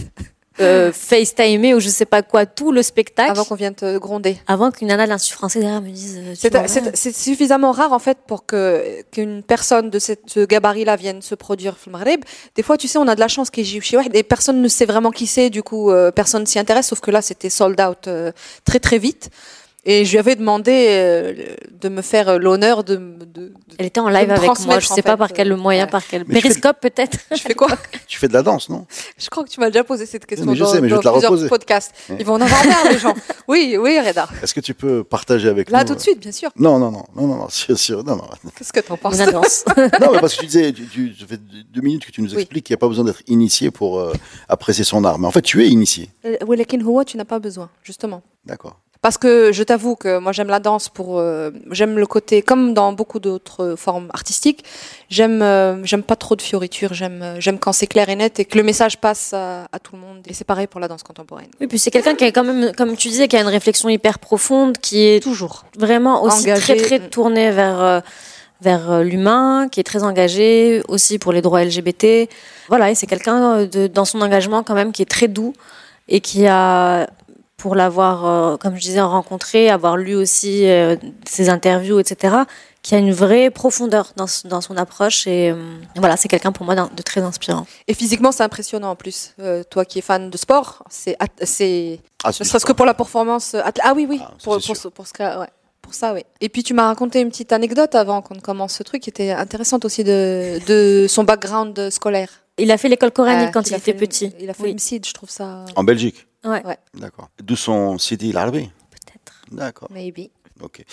euh, 0.59 0.91
FaceTimé 0.91 1.73
ou 1.73 1.79
je 1.79 1.89
sais 1.89 2.05
pas 2.05 2.21
quoi, 2.21 2.45
tout 2.45 2.71
le 2.71 2.81
spectacle. 2.83 3.31
Avant 3.31 3.45
qu'on 3.45 3.55
vienne 3.55 3.75
te 3.75 3.97
gronder. 3.97 4.37
avant 4.47 4.71
qu'une 4.71 4.87
nana 4.87 5.05
de 5.05 5.09
l'Institut 5.09 5.35
français 5.35 5.59
derrière 5.59 5.81
me 5.81 5.89
dise. 5.89 6.19
euh, 6.55 6.91
C'est 6.93 7.15
suffisamment 7.15 7.71
rare 7.71 7.93
en 7.93 7.99
fait 7.99 8.19
pour 8.27 8.45
que 8.45 9.01
qu'une 9.11 9.43
personne 9.43 9.89
de 9.89 9.99
cette, 9.99 10.21
ce 10.27 10.45
gabarit-là 10.45 10.95
vienne 10.95 11.21
se 11.21 11.35
produire 11.35 11.75
au 11.85 11.89
Maghreb. 11.89 12.21
Des 12.55 12.63
fois, 12.63 12.77
tu 12.77 12.87
sais, 12.87 12.97
on 12.97 13.07
a 13.07 13.15
de 13.15 13.19
la 13.19 13.27
chance 13.27 13.49
qu'il 13.49 13.63
y 13.65 13.67
ait 13.67 13.79
et 14.13 14.23
personne 14.23 14.61
ne 14.61 14.67
sait 14.67 14.85
vraiment 14.85 15.11
qui 15.11 15.27
c'est. 15.27 15.49
Du 15.49 15.63
coup, 15.63 15.91
euh, 15.91 16.11
personne 16.11 16.45
s'y 16.45 16.59
intéresse. 16.59 16.87
Sauf 16.87 16.99
que 16.99 17.11
là, 17.11 17.21
c'était 17.21 17.49
sold 17.49 17.79
out 17.81 18.07
euh, 18.07 18.31
très 18.65 18.79
très 18.79 18.97
vite. 18.97 19.29
Et 19.85 20.05
je 20.05 20.11
lui 20.11 20.17
avais 20.17 20.35
demandé 20.37 20.87
euh, 20.89 21.33
de 21.81 21.89
me 21.89 22.01
faire 22.01 22.29
euh, 22.29 22.37
l'honneur 22.37 22.85
de, 22.85 22.95
de, 22.95 23.25
de- 23.25 23.53
Elle 23.77 23.87
était 23.87 23.99
en 23.99 24.07
live 24.07 24.29
me 24.29 24.33
avec 24.33 24.57
moi. 24.61 24.79
Je 24.79 24.89
en 24.89 24.95
sais 24.95 25.01
pas 25.01 25.11
fait, 25.11 25.17
par 25.17 25.33
quel 25.33 25.51
euh, 25.51 25.57
moyen, 25.57 25.83
ouais. 25.83 25.89
par 25.91 26.07
quel 26.07 26.23
Mais 26.25 26.35
périscope 26.35 26.77
peut-être. 26.79 27.17
Je 27.35 27.41
fais 27.41 27.53
quoi? 27.53 27.67
Tu 28.07 28.17
fais 28.17 28.29
de 28.29 28.33
la 28.33 28.43
danse, 28.43 28.69
non? 28.69 28.85
Je 29.17 29.29
crois 29.29 29.43
que 29.43 29.49
tu 29.49 29.59
m'as 29.59 29.67
déjà 29.69 29.83
posé 29.83 30.05
cette 30.05 30.25
question 30.25 30.45
mais 30.49 30.55
je 30.55 30.63
dans, 30.63 30.69
sais, 30.71 30.79
mais 30.79 30.87
je 30.87 30.95
vais 30.95 31.01
dans 31.01 31.01
te 31.01 31.05
la 31.07 31.11
plusieurs 31.11 31.31
reposer. 31.31 31.49
podcasts. 31.49 31.91
Ouais. 32.09 32.15
Ils 32.19 32.25
vont 32.25 32.35
en 32.35 32.41
avoir 32.41 32.65
marre 32.65 32.91
les 32.91 32.97
gens. 32.97 33.13
Oui, 33.49 33.75
oui, 33.77 33.99
Reda. 33.99 34.29
Est-ce 34.41 34.53
que 34.53 34.61
tu 34.61 34.73
peux 34.73 35.03
partager 35.03 35.49
avec 35.49 35.69
Là, 35.69 35.83
nous 35.83 35.89
tout 35.89 35.95
de 35.95 35.99
suite, 35.99 36.19
bien 36.21 36.31
sûr. 36.31 36.49
Non, 36.57 36.79
non, 36.79 36.89
non, 36.89 37.03
non, 37.13 37.27
non, 37.27 37.35
non, 37.39 37.49
sûr, 37.49 37.77
sûr, 37.77 38.05
non, 38.05 38.15
non. 38.15 38.29
Qu'est-ce 38.57 38.71
que 38.71 38.79
t'en 38.79 38.95
penses? 38.95 39.19
On 39.19 39.31
danse. 39.31 39.65
Non, 39.99 40.13
mais 40.13 40.19
parce 40.21 40.35
que 40.35 40.39
tu 40.41 40.45
disais, 40.45 40.71
tu, 40.71 40.87
tu- 40.87 41.13
ça 41.19 41.27
fait 41.27 41.37
deux 41.37 41.81
minutes 41.81 42.05
que 42.05 42.11
tu 42.11 42.21
nous 42.21 42.29
Oui. 42.33 42.39
expliques 42.39 42.65
qu'il 42.67 42.73
n'y 42.73 42.77
a 42.77 42.79
pas 42.79 42.87
besoin 42.87 43.03
d'être 43.03 43.21
initié 43.27 43.69
pour 43.69 43.99
euh, 43.99 44.13
apprécier 44.47 44.85
son 44.85 45.03
art. 45.03 45.19
Mais 45.19 45.27
en 45.27 45.31
fait, 45.31 45.41
tu 45.41 45.61
es 45.61 45.67
initié. 45.67 46.09
Euh, 46.25 46.37
tu 47.05 47.17
n'as 47.17 47.25
pas 47.25 47.39
besoin, 47.39 47.69
justement. 47.83 48.21
D'accord. 48.45 48.79
Parce 49.03 49.17
que 49.19 49.51
je 49.51 49.61
t'avoue 49.63 49.95
que 49.97 50.17
moi 50.17 50.31
j'aime 50.31 50.47
la 50.47 50.59
danse 50.59 50.87
pour 50.89 51.19
euh, 51.19 51.51
j'aime 51.71 51.99
le 51.99 52.07
côté 52.07 52.41
comme 52.41 52.73
dans 52.73 52.93
beaucoup 52.93 53.19
d'autres 53.19 53.75
formes 53.77 54.07
artistiques 54.13 54.63
j'aime 55.09 55.41
euh, 55.41 55.83
j'aime 55.83 56.03
pas 56.03 56.15
trop 56.15 56.35
de 56.37 56.41
fioritures 56.41 56.93
j'aime 56.93 57.21
euh, 57.21 57.35
j'aime 57.39 57.59
quand 57.59 57.73
c'est 57.73 57.85
clair 57.87 58.07
et 58.07 58.15
net 58.15 58.39
et 58.39 58.45
que 58.45 58.57
le 58.57 58.63
message 58.63 58.97
passe 58.99 59.33
à, 59.33 59.67
à 59.73 59.79
tout 59.79 59.95
le 59.97 60.01
monde 60.01 60.19
et 60.25 60.33
c'est 60.33 60.45
pareil 60.45 60.67
pour 60.67 60.79
la 60.79 60.87
danse 60.87 61.03
contemporaine 61.03 61.49
Oui, 61.59 61.67
puis 61.67 61.77
c'est 61.79 61.91
quelqu'un 61.91 62.15
qui 62.15 62.23
est 62.23 62.31
quand 62.31 62.45
même, 62.45 62.71
comme 62.77 62.95
tu 62.95 63.09
disais, 63.09 63.27
qui 63.27 63.35
a 63.35 63.41
une 63.41 63.47
réflexion 63.59 63.89
hyper 63.89 64.19
profonde, 64.19 64.77
qui 64.77 65.03
est 65.05 65.21
toujours 65.21 65.65
vraiment 65.77 66.23
aussi 66.23 66.43
Engagé. 66.49 66.61
très 66.61 66.75
très 66.77 66.99
Mm. 66.99 67.09
tourné 67.09 67.51
vers 67.51 67.81
euh, 67.81 67.99
vers 68.61 68.89
euh, 68.89 69.03
l'humain, 69.03 69.67
qui 69.69 69.81
est 69.81 69.83
très 69.83 70.03
engagé 70.03 70.81
aussi 70.87 71.19
pour 71.19 71.33
les 71.33 71.41
droits 71.41 71.61
LGBT. 71.65 72.29
Voilà, 72.69 72.89
et 72.91 72.95
c'est 72.95 73.07
quelqu'un 73.07 73.67
dans 73.93 74.05
son 74.05 74.21
engagement 74.21 74.63
quand 74.63 74.75
même 74.75 74.93
qui 74.93 75.01
est 75.01 75.11
très 75.17 75.27
doux 75.27 75.53
et 76.07 76.21
qui 76.21 76.47
a 76.47 77.09
pour 77.63 77.75
l'avoir, 77.75 78.25
euh, 78.25 78.57
comme 78.57 78.75
je 78.75 78.81
disais, 78.81 78.99
rencontré, 78.99 79.69
avoir 79.69 79.95
lu 79.95 80.15
aussi 80.15 80.67
euh, 80.67 80.97
ses 81.25 81.47
interviews, 81.47 81.97
etc., 81.97 82.35
qui 82.81 82.93
a 82.93 82.97
une 82.97 83.13
vraie 83.13 83.51
profondeur 83.51 84.11
dans, 84.17 84.27
son 84.27 84.75
approche. 84.75 85.27
Et 85.27 85.49
euh, 85.49 85.55
voilà, 85.95 86.17
c'est 86.17 86.27
quelqu'un 86.27 86.51
pour 86.51 86.65
moi 86.65 86.75
de 86.75 87.01
très 87.01 87.21
inspirant. 87.21 87.65
et 87.87 87.93
physiquement 87.93 88.33
c'est 88.33 88.43
impressionnant 88.43 88.89
en 88.91 88.97
plus 88.97 89.33
Euh, 89.39 89.63
toi 89.63 89.85
qui 89.85 89.99
es 89.99 90.01
fan 90.01 90.29
de 90.29 90.37
sport 90.37 90.83
c'est 90.89 91.15
c'est 91.43 92.01
Ah, 92.25 92.31
ne 92.37 92.43
serait-ce 92.43 92.65
que 92.65 92.73
pour 92.73 92.85
la 92.85 92.93
performance 92.93 93.55
ah 93.55 93.93
oui 93.95 94.05
oui 94.09 94.19
Ah, 94.21 94.31
pour 94.43 94.59
pour, 94.59 94.75
ce, 94.75 94.89
pour 94.89 95.07
ce 95.07 95.13
cas 95.13 95.39
ouais 95.39 95.51
pour 95.81 95.93
ça, 95.93 96.13
oui. 96.13 96.21
Et 96.41 96.49
puis 96.49 96.63
tu 96.63 96.73
m'as 96.73 96.87
raconté 96.87 97.19
une 97.21 97.29
petite 97.29 97.51
anecdote 97.53 97.93
avant 97.95 98.21
qu'on 98.21 98.39
commence 98.39 98.73
ce 98.73 98.83
truc 98.83 99.01
qui 99.03 99.09
était 99.09 99.31
intéressante 99.31 99.83
aussi 99.85 100.03
de, 100.03 100.59
de 100.67 101.07
son 101.07 101.23
background 101.23 101.89
scolaire. 101.89 102.29
Il 102.57 102.71
a 102.71 102.77
fait 102.77 102.89
l'école 102.89 103.11
coranique 103.11 103.49
Euh, 103.49 103.51
quand 103.51 103.69
il 103.69 103.75
était 103.75 103.93
petit. 103.93 104.33
Il 104.39 104.49
a 104.49 104.53
fait 104.53 104.63
Oui. 104.63 104.75
je 104.79 105.13
trouve 105.13 105.29
ça. 105.29 105.65
En 105.75 105.83
Belgique 105.83 106.27
Ouais. 106.45 106.65
Ouais. 106.65 106.77
D'accord. 106.95 107.29
D'où 107.41 107.55
son 107.55 107.97
Sidi 107.97 108.31
l'Arabie 108.31 108.69
Peut-être. 108.91 109.33
D'accord. 109.51 109.87
Maybe. 109.91 110.29
Ok. 110.61 110.83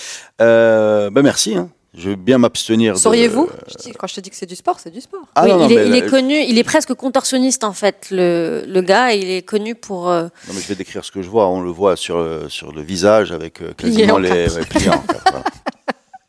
Euh, 0.40 1.10
ben 1.10 1.22
merci. 1.22 1.56
Hein. 1.56 1.70
Je 1.92 2.10
vais 2.10 2.16
bien 2.16 2.38
m'abstenir. 2.38 2.94
de- 2.94 2.98
Sauriez-vous 2.98 3.48
Je 3.66 3.74
dis- 3.76 3.92
Quand 3.92 4.06
je 4.06 4.14
te 4.14 4.20
dis 4.20 4.30
que 4.30 4.36
c'est 4.36 4.46
du 4.46 4.54
sport, 4.54 4.78
c'est 4.78 4.90
du 4.92 5.00
sport. 5.00 5.22
Ah 5.34 5.42
oui, 5.44 5.50
non, 5.50 5.58
non, 5.58 5.68
il, 5.68 5.76
est, 5.76 5.88
il 5.88 5.94
est 5.96 6.08
connu, 6.08 6.36
il 6.40 6.56
est 6.56 6.62
presque 6.64 6.94
contorsionniste 6.94 7.64
en 7.64 7.72
fait, 7.72 8.06
le, 8.12 8.64
le 8.66 8.80
gars. 8.80 9.12
Il 9.12 9.28
est 9.28 9.42
connu 9.42 9.74
pour. 9.74 10.08
euh, 10.08 10.24
Non, 10.46 10.54
mais 10.54 10.60
je 10.60 10.68
vais 10.68 10.76
décrire 10.76 11.04
ce 11.04 11.10
que 11.10 11.20
je 11.20 11.28
vois. 11.28 11.48
On 11.48 11.60
le 11.60 11.70
voit 11.70 11.96
sur, 11.96 12.16
euh, 12.16 12.48
sur 12.48 12.70
le 12.72 12.80
visage 12.80 13.32
avec 13.32 13.60
euh, 13.60 13.72
quasiment 13.74 14.14
en 14.14 14.18
les 14.18 14.46
voilà. 14.46 14.64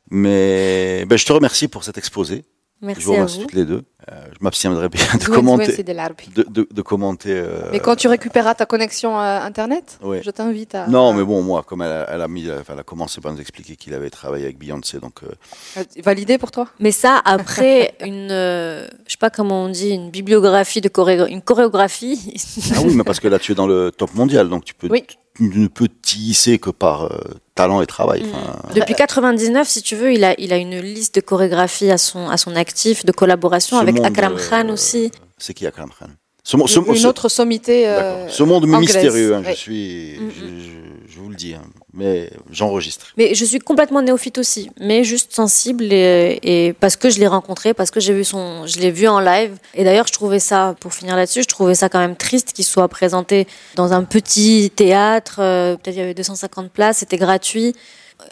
Mais 0.10 1.06
ben, 1.06 1.18
je 1.18 1.26
te 1.26 1.32
remercie 1.34 1.68
pour 1.68 1.84
cet 1.84 1.98
exposé. 1.98 2.44
je 2.82 2.86
merci 2.88 3.04
vous 3.04 3.12
à 3.14 3.16
remercie 3.16 3.38
vous. 3.38 3.42
toutes 3.44 3.54
les 3.54 3.66
deux. 3.66 3.84
Euh, 4.12 4.16
je 4.34 4.44
m'abstiendrai 4.44 4.90
bien 4.90 5.06
de 5.20 5.26
commenter. 5.26 5.72
c'est 5.72 5.84
de. 5.84 5.92
De, 6.34 6.44
de, 6.50 6.68
de 6.72 6.82
commenter. 6.82 7.30
euh, 7.34 7.70
Mais 7.72 7.80
quand 7.80 7.96
tu 7.96 8.08
récupéreras 8.08 8.56
ta 8.56 8.66
connexion 8.66 9.20
euh, 9.20 9.40
internet, 9.42 10.00
Oui. 10.02 10.18
je 10.24 10.32
t'invite 10.32 10.74
à. 10.74 10.88
Non, 10.88 11.14
mais 11.14 11.24
bon, 11.24 11.44
moi, 11.44 11.62
comme 11.62 11.84
elle 11.84 11.92
a, 11.92 12.10
elle 12.10 12.22
a 12.22 12.28
mis, 12.28 12.50
enfin, 12.50 12.74
elle 12.74 12.80
a 12.80 12.84
commencé 12.84 13.22
par 13.22 13.32
nous 13.32 13.40
expliquer 13.40 13.76
qu'il 13.76 13.94
avait 13.94 14.10
travaillé 14.10 14.46
avec 14.46 14.58
Beyoncé, 14.58 15.00
donc 15.00 15.20
euh, 15.24 15.80
à 15.80 15.84
valider 16.02 16.40
pour 16.40 16.50
toi? 16.50 16.68
Mais 16.80 16.92
ça, 16.92 17.22
après 17.24 17.94
une, 18.04 18.30
euh, 18.32 18.88
je 19.06 19.12
sais 19.12 19.18
pas 19.20 19.30
comment 19.30 19.66
on 19.66 19.70
dit, 19.70 19.90
une 19.92 20.10
bibliographie 20.10 20.82
de 20.82 20.90
choré- 20.90 21.30
une 21.30 21.42
chorégraphie. 21.44 22.34
ah 22.76 22.80
oui, 22.84 22.96
mais 22.96 23.04
parce 23.04 23.20
que 23.20 23.28
là, 23.28 23.38
tu 23.38 23.52
es 23.52 23.56
dans 23.56 23.68
le 23.68 23.92
top 23.92 24.16
mondial, 24.16 24.50
donc 24.50 24.66
tu 24.66 24.74
peux, 24.74 24.88
Oui. 24.90 25.04
Ne 25.50 25.68
peux 25.68 25.88
t'y 25.88 26.30
hisser 26.30 26.60
que 26.60 26.70
par 26.70 27.04
euh, 27.04 27.20
talent 27.56 27.82
et 27.82 27.88
travail. 27.88 28.24
Mm. 28.24 28.30
Enfin, 28.30 28.74
Depuis 28.76 28.96
99, 28.96 29.68
si 29.68 29.82
tu 29.82 29.96
veux, 29.96 30.14
il 30.14 30.24
a, 30.24 30.40
il 30.40 30.54
a 30.54 30.58
une 30.58 30.80
liste 30.80 31.16
de 31.16 31.22
chorégraphies 31.22 31.92
à 31.92 31.98
son, 31.98 32.30
à 32.30 32.38
son 32.38 32.56
actif, 32.56 33.06
de 33.06 33.12
collaboration 33.12 33.78
Ce 33.78 33.82
avec 33.82 33.96
monde, 33.96 34.06
Akram 34.06 34.36
euh, 34.36 34.50
Khan 34.50 34.70
aussi. 34.70 35.12
C'est 35.38 35.54
qui 35.54 35.66
Akram 35.66 35.90
Khan? 35.98 36.08
Ce, 36.44 36.58
Une 36.58 36.96
ce- 36.96 37.08
autre 37.08 37.30
sommité. 37.30 37.88
euh. 37.88 38.28
Ce 38.30 38.44
monde 38.44 38.64
anglaise, 38.66 38.80
mystérieux, 38.82 39.36
hein, 39.36 39.44
je 39.48 39.54
suis, 39.54 40.18
Mm, 40.20 40.30
je, 40.32 40.46
je- 40.46 41.14
je 41.14 41.20
vous 41.20 41.30
le 41.30 41.36
dis, 41.36 41.54
hein. 41.54 41.62
mais 41.94 42.32
j'enregistre. 42.52 43.08
Mais 43.18 43.36
je 43.36 43.46
suis 43.46 43.60
complètement 43.60 44.02
néophyte 44.02 44.38
aussi, 44.38 44.72
mais 44.80 45.04
juste 45.04 45.34
sensible 45.36 45.84
et, 45.92 46.40
et 46.42 46.74
parce 46.74 46.96
que 46.96 47.10
je 47.10 47.20
l'ai 47.20 47.28
rencontré, 47.28 47.74
parce 47.74 47.92
que 47.92 48.00
j'ai 48.00 48.14
vu 48.14 48.24
son, 48.24 48.66
je 48.66 48.80
l'ai 48.80 48.92
vu 48.92 49.08
en 49.08 49.20
live. 49.20 49.56
Et 49.76 49.84
d'ailleurs, 49.84 50.08
je 50.08 50.14
trouvais 50.14 50.40
ça, 50.40 50.76
pour 50.80 50.94
finir 50.94 51.16
là-dessus, 51.16 51.44
je 51.44 51.48
trouvais 51.48 51.76
ça 51.76 51.90
quand 51.90 52.00
même 52.00 52.16
triste 52.16 52.54
qu'il 52.54 52.66
soit 52.66 52.88
présenté 52.88 53.46
dans 53.76 53.94
un 53.94 54.04
petit 54.04 54.72
théâtre. 54.76 55.36
euh, 55.40 55.76
Peut-être 55.76 55.96
il 55.96 56.00
y 56.00 56.04
avait 56.04 56.14
250 56.16 56.72
places, 56.72 56.98
c'était 57.00 57.18
gratuit. 57.18 57.76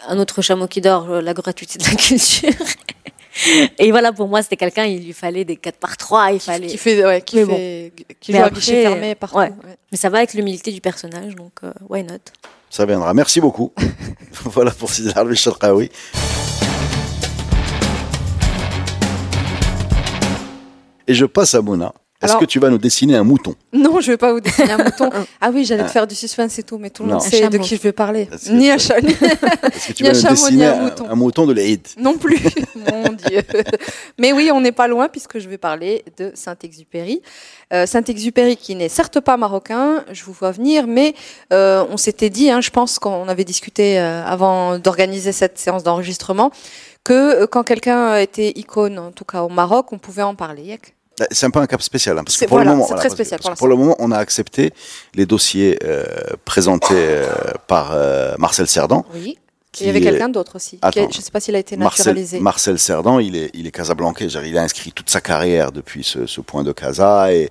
Un 0.08 0.18
autre 0.18 0.40
chameau 0.42 0.66
qui 0.66 0.80
dort, 0.80 1.10
euh, 1.10 1.20
la 1.20 1.34
gratuité 1.34 1.78
de 1.78 1.84
la 1.84 1.94
culture. 1.94 2.50
Et 3.78 3.90
voilà, 3.90 4.12
pour 4.12 4.28
moi, 4.28 4.42
c'était 4.42 4.56
quelqu'un, 4.56 4.84
il 4.84 5.04
lui 5.04 5.12
fallait 5.12 5.44
des 5.44 5.56
4 5.56 5.76
par 5.76 5.96
3, 5.96 6.32
il 6.32 6.40
fallait. 6.40 6.66
Qui 6.66 6.76
fait, 6.78 7.04
ouais, 7.04 7.22
qui 7.22 7.36
Mais 7.36 7.44
fait, 7.44 7.92
qui 8.20 8.32
Mais 8.32 8.38
joue 8.38 8.44
à 8.44 8.50
guichet 8.50 8.82
fermé 8.82 9.14
partout. 9.14 9.36
ouais. 9.38 9.50
ouais. 9.50 9.76
Mais 9.92 9.98
ça 9.98 10.08
va 10.08 10.18
avec 10.18 10.34
l'humilité 10.34 10.72
du 10.72 10.80
personnage, 10.80 11.34
donc 11.36 11.52
euh, 11.62 11.72
why 11.88 12.02
not? 12.02 12.16
Ça 12.68 12.86
viendra. 12.86 13.12
Merci 13.14 13.40
beaucoup. 13.40 13.72
voilà 14.44 14.70
pour 14.72 14.90
Sidi 14.90 15.10
Harbi 15.14 15.36
Sharqawi. 15.36 15.90
Et 21.06 21.14
je 21.14 21.24
passe 21.26 21.54
à 21.54 21.62
Mona. 21.62 21.92
Est-ce 22.22 22.36
que 22.36 22.44
tu 22.44 22.58
vas 22.58 22.68
nous 22.68 22.78
dessiner 22.78 23.16
un 23.16 23.24
mouton 23.24 23.54
Non, 23.72 24.00
je 24.00 24.12
vais 24.12 24.16
pas 24.18 24.32
vous 24.32 24.40
dessiner 24.40 24.72
un 24.72 24.78
mouton. 24.84 25.08
Ah 25.40 25.50
oui, 25.52 25.64
j'allais 25.64 25.84
te 25.84 25.90
faire 25.90 26.06
du 26.06 26.14
suspense 26.14 26.58
et 26.58 26.62
tout, 26.62 26.76
mais 26.76 26.90
tout 26.90 27.02
le 27.02 27.08
Non. 27.08 27.14
monde 27.14 27.22
sait 27.24 27.48
de 27.48 27.56
qui 27.58 27.76
je 27.76 27.80
vais 27.80 27.92
parler. 27.92 28.28
Ni 28.50 28.70
un 28.70 28.76
chat, 28.78 29.00
ni 29.00 29.10
Est-ce 29.12 29.88
que 29.88 29.92
tu 29.94 30.02
Ni 30.02 30.08
vas 30.10 30.14
un 30.14 30.18
nous 30.18 30.20
chameau, 30.20 30.34
dessiner 30.34 30.56
ni 30.56 30.64
un 30.64 30.72
un, 30.74 30.82
mouton. 30.82 31.06
un 31.10 31.14
mouton 31.14 31.46
de 31.46 31.52
l'Eid 31.54 31.86
non 31.98 32.18
plus. 32.18 32.38
Mon 32.74 33.12
Dieu. 33.12 33.42
Mais 34.18 34.32
oui, 34.34 34.50
on 34.52 34.60
n'est 34.60 34.72
pas 34.72 34.86
loin 34.86 35.08
puisque 35.08 35.38
je 35.38 35.48
vais 35.48 35.56
parler 35.58 36.04
de 36.18 36.30
Saint-Exupéry. 36.34 37.22
Euh, 37.72 37.86
Saint-Exupéry 37.86 38.56
qui 38.56 38.74
n'est 38.74 38.88
certes 38.90 39.20
pas 39.20 39.36
marocain, 39.38 40.04
je 40.12 40.22
vous 40.24 40.32
vois 40.32 40.50
venir, 40.50 40.86
mais 40.86 41.14
euh, 41.52 41.84
on 41.90 41.96
s'était 41.96 42.30
dit, 42.30 42.50
hein, 42.50 42.60
je 42.60 42.70
pense 42.70 42.98
qu'on 42.98 43.28
avait 43.28 43.44
discuté 43.44 43.98
euh, 43.98 44.22
avant 44.24 44.78
d'organiser 44.78 45.32
cette 45.32 45.58
séance 45.58 45.84
d'enregistrement, 45.84 46.50
que 47.04 47.42
euh, 47.42 47.46
quand 47.46 47.62
quelqu'un 47.62 48.16
était 48.16 48.52
icône, 48.56 48.98
en 48.98 49.10
tout 49.12 49.24
cas 49.24 49.42
au 49.42 49.48
Maroc, 49.48 49.92
on 49.92 49.98
pouvait 49.98 50.22
en 50.22 50.34
parler. 50.34 50.78
Yak. 51.20 51.28
C'est 51.32 51.46
un 51.46 51.50
peu 51.50 51.58
un 51.60 51.66
cap 51.66 51.82
spécial. 51.82 52.18
hein, 52.18 52.24
parce 52.24 52.36
que 52.36 52.44
pour 52.46 52.56
voilà, 52.58 52.70
le 52.72 52.76
moment, 52.76 52.88
que- 52.88 53.54
pour 53.56 53.68
le 53.68 53.76
moment, 53.76 53.96
on 53.98 54.10
a 54.10 54.18
accepté 54.18 54.72
les 55.14 55.26
dossiers 55.26 55.78
euh, 55.84 56.04
présentés 56.44 56.94
euh, 56.94 57.28
par 57.66 57.90
euh, 57.92 58.34
Marcel 58.38 58.66
Cerdan. 58.66 59.04
Oui. 59.14 59.38
qui 59.72 59.84
Il 59.84 59.86
y 59.86 59.90
avait 59.90 60.00
quelqu'un 60.00 60.28
d'autre 60.28 60.56
aussi. 60.56 60.78
qui 60.78 60.78
Attends. 60.82 61.00
est- 61.08 61.12
je 61.12 61.18
ne 61.18 61.22
sais 61.22 61.30
pas 61.30 61.40
s'il 61.40 61.54
a 61.54 61.58
été 61.58 61.76
Marcel, 61.76 62.06
naturalisé. 62.06 62.40
Marcel 62.40 62.78
Cerdan, 62.78 63.20
il 63.20 63.36
est, 63.36 63.50
il 63.54 63.66
est 63.66 63.70
casablancais. 63.70 64.26
Il 64.26 64.58
a 64.58 64.62
inscrit 64.62 64.92
toute 64.92 65.10
sa 65.10 65.20
carrière 65.20 65.70
depuis 65.72 66.02
ce, 66.04 66.26
ce 66.26 66.40
point 66.40 66.64
de 66.64 66.72
Casa. 66.72 67.32
Et, 67.32 67.48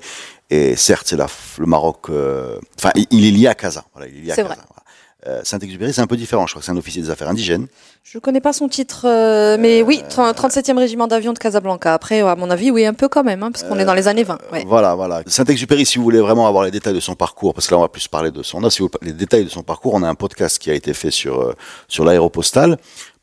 et 0.49 0.75
certes, 0.75 1.07
c'est 1.07 1.15
le 1.17 1.65
Maroc. 1.65 2.09
euh, 2.09 2.57
Enfin, 2.77 2.91
il, 3.11 3.25
est 3.25 3.31
lié 3.31 3.47
à 3.47 3.55
Casa. 3.55 3.85
Voilà, 3.93 4.09
il 4.09 4.17
est 4.17 4.21
lié 4.21 4.31
à 4.31 4.35
Casa. 4.35 4.47
vrai. 4.49 4.57
Euh, 5.27 5.41
Saint-Exupéry, 5.43 5.91
c'est 5.91 5.99
un 6.01 6.07
peu 6.07 6.15
différent. 6.15 6.47
Je 6.47 6.53
crois 6.53 6.61
que 6.61 6.65
c'est 6.65 6.71
un 6.71 6.77
officier 6.77 7.01
des 7.01 7.09
affaires 7.09 7.27
indigènes. 7.27 7.67
Je 8.03 8.17
ne 8.17 8.21
connais 8.21 8.39
pas 8.39 8.53
son 8.53 8.69
titre, 8.69 9.01
euh, 9.05 9.57
mais 9.59 9.81
oui, 9.81 10.01
37e 10.09 10.77
régiment 10.77 11.07
d'avion 11.07 11.33
de 11.33 11.39
Casablanca. 11.39 11.93
Après, 11.93 12.21
à 12.21 12.35
mon 12.35 12.49
avis, 12.49 12.71
oui, 12.71 12.85
un 12.85 12.93
peu 12.93 13.09
quand 13.09 13.23
même, 13.25 13.43
hein, 13.43 13.51
parce 13.51 13.63
qu'on 13.65 13.77
est 13.79 13.85
dans 13.85 13.93
les 13.93 14.07
années 14.07 14.23
20. 14.23 14.38
ouais. 14.53 14.63
Voilà, 14.65 14.95
voilà. 14.95 15.21
Saint-Exupéry, 15.27 15.85
si 15.85 15.97
vous 15.97 16.05
voulez 16.05 16.21
vraiment 16.21 16.47
avoir 16.47 16.63
les 16.63 16.71
détails 16.71 16.93
de 16.93 17.01
son 17.01 17.15
parcours, 17.15 17.53
parce 17.53 17.67
que 17.67 17.73
là, 17.73 17.79
on 17.79 17.81
va 17.81 17.89
plus 17.89 18.07
parler 18.07 18.31
de 18.31 18.41
son 18.43 18.59
œuvre, 18.59 18.71
si 18.71 18.81
vous 18.81 18.89
les 19.01 19.11
détails 19.11 19.43
de 19.43 19.49
son 19.49 19.61
parcours, 19.61 19.93
on 19.93 20.03
a 20.03 20.07
un 20.07 20.15
podcast 20.15 20.57
qui 20.57 20.71
a 20.71 20.73
été 20.73 20.93
fait 20.93 21.11
sur, 21.11 21.41
euh, 21.41 21.53
sur 21.89 22.05
l'aéropostale 22.05 22.77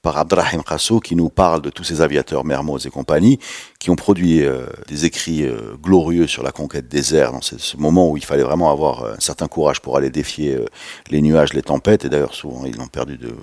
par 0.07 0.19
Abdrahim 0.19 0.63
Khasso 0.63 1.01
qui 1.01 1.17
nous 1.17 1.31
parle 1.31 1.61
de 1.63 1.69
tous 1.69 1.83
ces 1.83 2.01
aviateurs 2.01 2.45
Mermoz 2.45 2.87
et 2.87 2.91
compagnie 2.91 3.41
qui 3.81 3.91
ont 3.91 3.97
produit 3.97 4.45
euh, 4.45 4.67
des 4.87 5.05
écrits 5.05 5.43
euh, 5.43 5.75
glorieux 5.83 6.29
sur 6.29 6.45
la 6.45 6.53
conquête 6.53 6.87
des 6.87 7.17
airs 7.17 7.33
dans 7.33 7.41
ce, 7.41 7.59
ce 7.59 7.77
moment 7.77 8.09
où 8.09 8.17
il 8.17 8.25
fallait 8.25 8.45
vraiment 8.45 8.71
avoir 8.71 9.03
euh, 9.03 9.15
un 9.17 9.21
certain 9.21 9.49
courage 9.49 9.81
pour 9.81 9.97
aller 9.97 10.11
défier 10.11 10.61
les 11.11 11.21
nuages, 11.23 11.55
les 11.55 11.63
tempêtes 11.63 12.05
et 12.05 12.09
d'ailleurs 12.09 12.35
souvent 12.35 12.65
ils 12.67 12.77
l'ont 12.77 12.87
perdu 12.87 13.19
de 13.19 13.35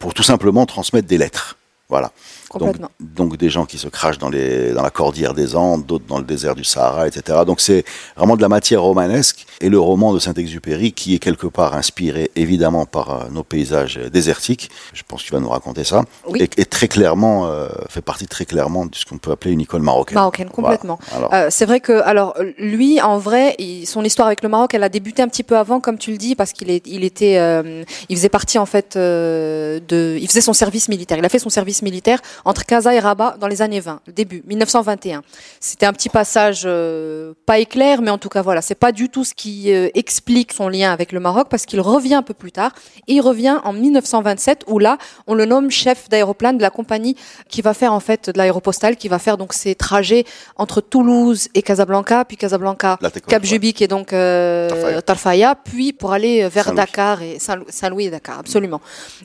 pour 0.00 0.12
tout 0.12 0.24
simplement 0.24 0.66
transmettre 0.66 1.06
des 1.06 1.16
lettres. 1.16 1.59
Voilà. 1.90 2.10
Donc, 2.52 2.62
Complètement. 2.62 2.90
donc 2.98 3.36
des 3.36 3.48
gens 3.50 3.64
qui 3.64 3.78
se 3.78 3.86
crachent 3.86 4.18
dans, 4.18 4.28
les, 4.28 4.72
dans 4.72 4.82
la 4.82 4.90
cordillère 4.90 5.34
des 5.34 5.54
Andes, 5.54 5.86
d'autres 5.86 6.04
dans 6.08 6.18
le 6.18 6.24
désert 6.24 6.56
du 6.56 6.64
Sahara, 6.64 7.06
etc. 7.06 7.38
Donc 7.46 7.60
c'est 7.60 7.84
vraiment 8.16 8.36
de 8.36 8.42
la 8.42 8.48
matière 8.48 8.82
romanesque. 8.82 9.46
Et 9.60 9.68
le 9.68 9.78
roman 9.78 10.12
de 10.12 10.18
Saint-Exupéry, 10.18 10.92
qui 10.92 11.14
est 11.14 11.18
quelque 11.20 11.46
part 11.46 11.74
inspiré 11.74 12.30
évidemment 12.34 12.86
par 12.86 13.10
euh, 13.10 13.28
nos 13.30 13.44
paysages 13.44 13.98
désertiques, 14.12 14.68
je 14.94 15.02
pense 15.06 15.22
que 15.22 15.28
tu 15.28 15.32
vas 15.32 15.38
nous 15.38 15.48
raconter 15.48 15.84
ça, 15.84 16.02
Oui. 16.26 16.40
et, 16.42 16.60
et 16.60 16.64
très 16.64 16.88
clairement, 16.88 17.46
euh, 17.46 17.68
fait 17.88 18.00
partie 18.02 18.26
très 18.26 18.46
clairement 18.46 18.86
de 18.86 18.94
ce 18.96 19.04
qu'on 19.04 19.18
peut 19.18 19.30
appeler 19.30 19.52
une 19.52 19.60
icône 19.60 19.82
marocaine. 19.82 20.16
Marocaine, 20.16 20.48
complètement. 20.50 20.98
Voilà. 21.12 21.46
Euh, 21.46 21.48
c'est 21.50 21.66
vrai 21.66 21.78
que, 21.80 22.00
alors, 22.02 22.34
lui, 22.58 23.00
en 23.00 23.18
vrai, 23.18 23.54
il- 23.58 23.86
son 23.86 24.02
histoire 24.04 24.26
avec 24.26 24.42
le 24.42 24.48
Maroc, 24.48 24.74
elle 24.74 24.82
a 24.82 24.88
débuté 24.88 25.22
un 25.22 25.28
petit 25.28 25.44
peu 25.44 25.56
avant, 25.56 25.78
comme 25.80 25.98
tu 25.98 26.10
le 26.10 26.16
dis, 26.18 26.34
parce 26.34 26.52
qu'il 26.52 26.68
il 26.70 27.04
était, 27.04 27.38
euh, 27.38 27.84
il 28.08 28.16
faisait 28.16 28.28
partie 28.28 28.58
en 28.58 28.66
fait 28.66 28.96
de, 28.96 30.16
il 30.20 30.26
faisait 30.26 30.40
son 30.40 30.52
service 30.52 30.88
militaire. 30.88 31.16
Il 31.18 31.24
a 31.24 31.28
fait 31.28 31.38
son 31.38 31.50
service 31.50 31.79
militaire 31.82 32.20
entre 32.44 32.64
Casa 32.66 32.94
et 32.94 32.98
Rabat 32.98 33.36
dans 33.38 33.46
les 33.48 33.62
années 33.62 33.80
20, 33.80 34.00
le 34.06 34.12
début 34.12 34.42
1921. 34.46 35.22
C'était 35.60 35.86
un 35.86 35.92
petit 35.92 36.08
passage 36.08 36.62
euh, 36.64 37.34
pas 37.46 37.58
éclair, 37.58 38.02
mais 38.02 38.10
en 38.10 38.18
tout 38.18 38.28
cas 38.28 38.42
voilà, 38.42 38.62
c'est 38.62 38.74
pas 38.74 38.92
du 38.92 39.08
tout 39.08 39.24
ce 39.24 39.34
qui 39.34 39.72
euh, 39.72 39.88
explique 39.94 40.52
son 40.52 40.68
lien 40.68 40.92
avec 40.92 41.12
le 41.12 41.20
Maroc, 41.20 41.48
parce 41.50 41.66
qu'il 41.66 41.80
revient 41.80 42.14
un 42.14 42.22
peu 42.22 42.34
plus 42.34 42.52
tard. 42.52 42.72
Et 43.08 43.14
il 43.14 43.20
revient 43.20 43.58
en 43.64 43.72
1927, 43.72 44.64
où 44.68 44.78
là, 44.78 44.98
on 45.26 45.34
le 45.34 45.44
nomme 45.44 45.70
chef 45.70 46.08
d'aéroplane 46.08 46.56
de 46.56 46.62
la 46.62 46.70
compagnie 46.70 47.16
qui 47.48 47.62
va 47.62 47.74
faire 47.74 47.92
en 47.92 48.00
fait 48.00 48.30
de 48.30 48.38
l'aéropostale, 48.38 48.96
qui 48.96 49.08
va 49.08 49.18
faire 49.18 49.36
donc 49.36 49.52
ses 49.52 49.74
trajets 49.74 50.24
entre 50.56 50.80
Toulouse 50.80 51.48
et 51.54 51.62
Casablanca, 51.62 52.24
puis 52.24 52.36
Casablanca, 52.36 52.98
Cap 53.28 53.44
Juby 53.44 53.72
qui 53.72 53.84
est 53.84 53.88
donc 53.88 54.12
euh, 54.12 55.00
Tarfaya. 55.00 55.54
Puis 55.54 55.92
pour 55.92 56.12
aller 56.12 56.48
vers 56.48 56.64
Saint-Louis. 56.66 56.76
Dakar 56.76 57.22
et 57.22 57.38
Saint- 57.38 57.64
Saint-Louis 57.68 58.06
et 58.06 58.10
Dakar, 58.10 58.38
absolument. 58.38 58.80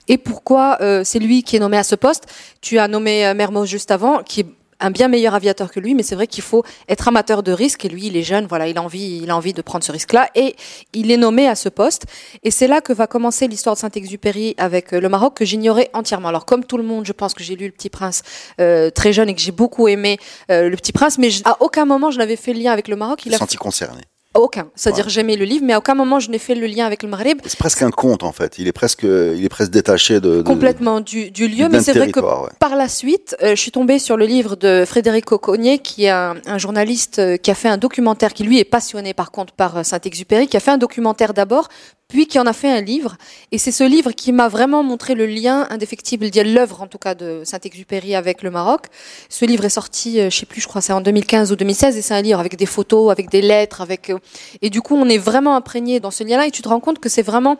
Et 0.07 0.17
pourquoi 0.17 0.77
euh, 0.81 1.03
c'est 1.03 1.19
lui 1.19 1.43
qui 1.43 1.55
est 1.55 1.59
nommé 1.59 1.77
à 1.77 1.83
ce 1.83 1.95
poste? 1.95 2.25
Tu 2.61 2.79
as 2.79 2.87
nommé 2.87 3.25
euh, 3.25 3.33
Mermoz 3.33 3.67
juste 3.69 3.91
avant, 3.91 4.23
qui 4.23 4.41
est 4.41 4.45
un 4.81 4.91
bien 4.91 5.07
meilleur 5.07 5.33
aviateur 5.33 5.71
que 5.71 5.79
lui, 5.79 5.95
mais 5.95 6.03
c'est 6.03 6.15
vrai 6.15 6.27
qu'il 6.27 6.43
faut 6.43 6.63
être 6.89 7.07
amateur 7.07 7.43
de 7.43 7.53
risque 7.53 7.85
et 7.85 7.87
lui, 7.89 8.07
il 8.07 8.17
est 8.17 8.23
jeune, 8.23 8.45
voilà, 8.45 8.67
il 8.67 8.77
a 8.77 8.81
envie, 8.81 9.19
il 9.23 9.29
a 9.29 9.35
envie 9.37 9.53
de 9.53 9.61
prendre 9.61 9.85
ce 9.85 9.91
risque-là 9.93 10.29
et 10.35 10.53
il 10.91 11.11
est 11.11 11.17
nommé 11.17 11.47
à 11.47 11.55
ce 11.55 11.69
poste. 11.69 12.03
Et 12.43 12.51
c'est 12.51 12.67
là 12.67 12.81
que 12.81 12.91
va 12.91 13.07
commencer 13.07 13.47
l'histoire 13.47 13.75
de 13.75 13.79
Saint-Exupéry 13.79 14.53
avec 14.57 14.93
euh, 14.93 14.99
le 14.99 15.07
Maroc 15.07 15.37
que 15.37 15.45
j'ignorais 15.45 15.89
entièrement. 15.93 16.27
Alors 16.27 16.45
comme 16.45 16.65
tout 16.65 16.75
le 16.77 16.83
monde, 16.83 17.05
je 17.05 17.13
pense 17.13 17.33
que 17.33 17.41
j'ai 17.41 17.55
lu 17.55 17.67
Le 17.67 17.71
Petit 17.71 17.89
Prince 17.89 18.21
euh, 18.59 18.89
très 18.89 19.13
jeune 19.13 19.29
et 19.29 19.33
que 19.33 19.39
j'ai 19.41 19.53
beaucoup 19.53 19.87
aimé 19.87 20.17
euh, 20.51 20.67
Le 20.69 20.75
Petit 20.75 20.91
Prince, 20.91 21.17
mais 21.19 21.29
je- 21.29 21.41
à 21.45 21.55
aucun 21.61 21.85
moment 21.85 22.11
je 22.11 22.17
n'avais 22.17 22.35
fait 22.35 22.51
le 22.51 22.59
lien 22.59 22.73
avec 22.73 22.89
le 22.89 22.97
Maroc. 22.97 23.25
Il 23.25 23.33
a 23.33 23.37
senti 23.37 23.55
concerné. 23.55 24.01
Aucun. 24.39 24.67
C'est-à-dire 24.75 25.09
j'aimais 25.09 25.35
le 25.35 25.45
livre, 25.45 25.63
mais 25.65 25.73
à 25.73 25.77
aucun 25.77 25.95
moment 25.95 26.19
je 26.19 26.29
n'ai 26.29 26.39
fait 26.39 26.55
le 26.55 26.67
lien 26.67 26.85
avec 26.85 27.03
le 27.03 27.09
Maghreb. 27.09 27.39
C'est 27.45 27.59
presque 27.59 27.81
un 27.81 27.91
conte 27.91 28.23
en 28.23 28.31
fait. 28.31 28.57
Il 28.57 28.67
est 28.67 28.73
presque, 28.73 29.03
il 29.03 29.43
est 29.43 29.49
presque 29.49 29.71
détaché 29.71 30.19
de, 30.19 30.37
de 30.37 30.41
complètement 30.41 31.01
du, 31.01 31.31
du 31.31 31.47
lieu, 31.47 31.67
mais 31.69 31.81
c'est 31.81 31.93
vrai 31.93 32.11
que 32.11 32.19
ouais. 32.19 32.49
par 32.59 32.75
la 32.75 32.87
suite, 32.87 33.35
euh, 33.41 33.51
je 33.51 33.61
suis 33.61 33.71
tombée 33.71 33.99
sur 33.99 34.17
le 34.17 34.25
livre 34.25 34.55
de 34.55 34.83
Frédéric 34.85 35.25
Cocognier, 35.25 35.79
qui 35.79 36.05
est 36.05 36.09
un, 36.09 36.35
un 36.45 36.57
journaliste 36.57 37.19
euh, 37.19 37.37
qui 37.37 37.51
a 37.51 37.55
fait 37.55 37.69
un 37.69 37.77
documentaire, 37.77 38.33
qui 38.33 38.43
lui 38.43 38.59
est 38.59 38.65
passionné 38.65 39.13
par 39.13 39.31
contre 39.31 39.53
par 39.53 39.77
euh, 39.77 39.83
Saint-Exupéry, 39.83 40.47
qui 40.47 40.57
a 40.57 40.59
fait 40.59 40.71
un 40.71 40.77
documentaire 40.77 41.33
d'abord, 41.33 41.69
puis 42.07 42.27
qui 42.27 42.39
en 42.39 42.45
a 42.45 42.53
fait 42.53 42.69
un 42.69 42.81
livre. 42.81 43.17
Et 43.51 43.57
c'est 43.57 43.71
ce 43.71 43.83
livre 43.83 44.11
qui 44.11 44.31
m'a 44.31 44.47
vraiment 44.47 44.83
montré 44.83 45.15
le 45.15 45.25
lien 45.25 45.67
indéfectible, 45.69 46.27
l'œuvre 46.45 46.81
en 46.81 46.87
tout 46.87 46.97
cas 46.97 47.15
de 47.15 47.41
Saint-Exupéry 47.43 48.15
avec 48.15 48.43
le 48.43 48.51
Maroc. 48.51 48.87
Ce 49.29 49.45
livre 49.45 49.65
est 49.65 49.69
sorti, 49.69 50.19
euh, 50.19 50.29
je 50.29 50.37
sais 50.37 50.45
plus, 50.45 50.61
je 50.61 50.67
crois 50.67 50.81
c'est 50.81 50.93
en 50.93 51.01
2015 51.01 51.51
ou 51.51 51.55
2016, 51.55 51.97
et 51.97 52.01
c'est 52.01 52.13
un 52.13 52.21
livre 52.21 52.39
avec 52.39 52.55
des 52.55 52.65
photos, 52.65 53.11
avec 53.11 53.29
des 53.29 53.41
lettres, 53.41 53.81
avec 53.81 54.09
euh, 54.09 54.19
et 54.61 54.69
du 54.69 54.81
coup 54.81 54.95
on 54.95 55.07
est 55.09 55.17
vraiment 55.17 55.55
imprégné 55.55 55.99
dans 55.99 56.11
ce 56.11 56.23
lien-là, 56.23 56.47
et 56.47 56.51
tu 56.51 56.61
te 56.61 56.69
rends 56.69 56.79
compte 56.79 56.99
que 56.99 57.09
c'est 57.09 57.21
vraiment 57.21 57.57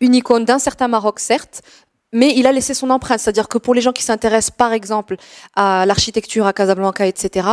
une 0.00 0.14
icône 0.14 0.44
d'un 0.44 0.58
certain 0.58 0.88
Maroc, 0.88 1.20
certes, 1.20 1.62
mais 2.12 2.34
il 2.36 2.46
a 2.46 2.52
laissé 2.52 2.74
son 2.74 2.90
empreinte. 2.90 3.20
C'est-à-dire 3.20 3.48
que 3.48 3.58
pour 3.58 3.74
les 3.74 3.80
gens 3.80 3.92
qui 3.92 4.02
s'intéressent, 4.02 4.54
par 4.56 4.72
exemple, 4.72 5.16
à 5.54 5.86
l'architecture 5.86 6.46
à 6.46 6.52
Casablanca, 6.52 7.06
etc., 7.06 7.48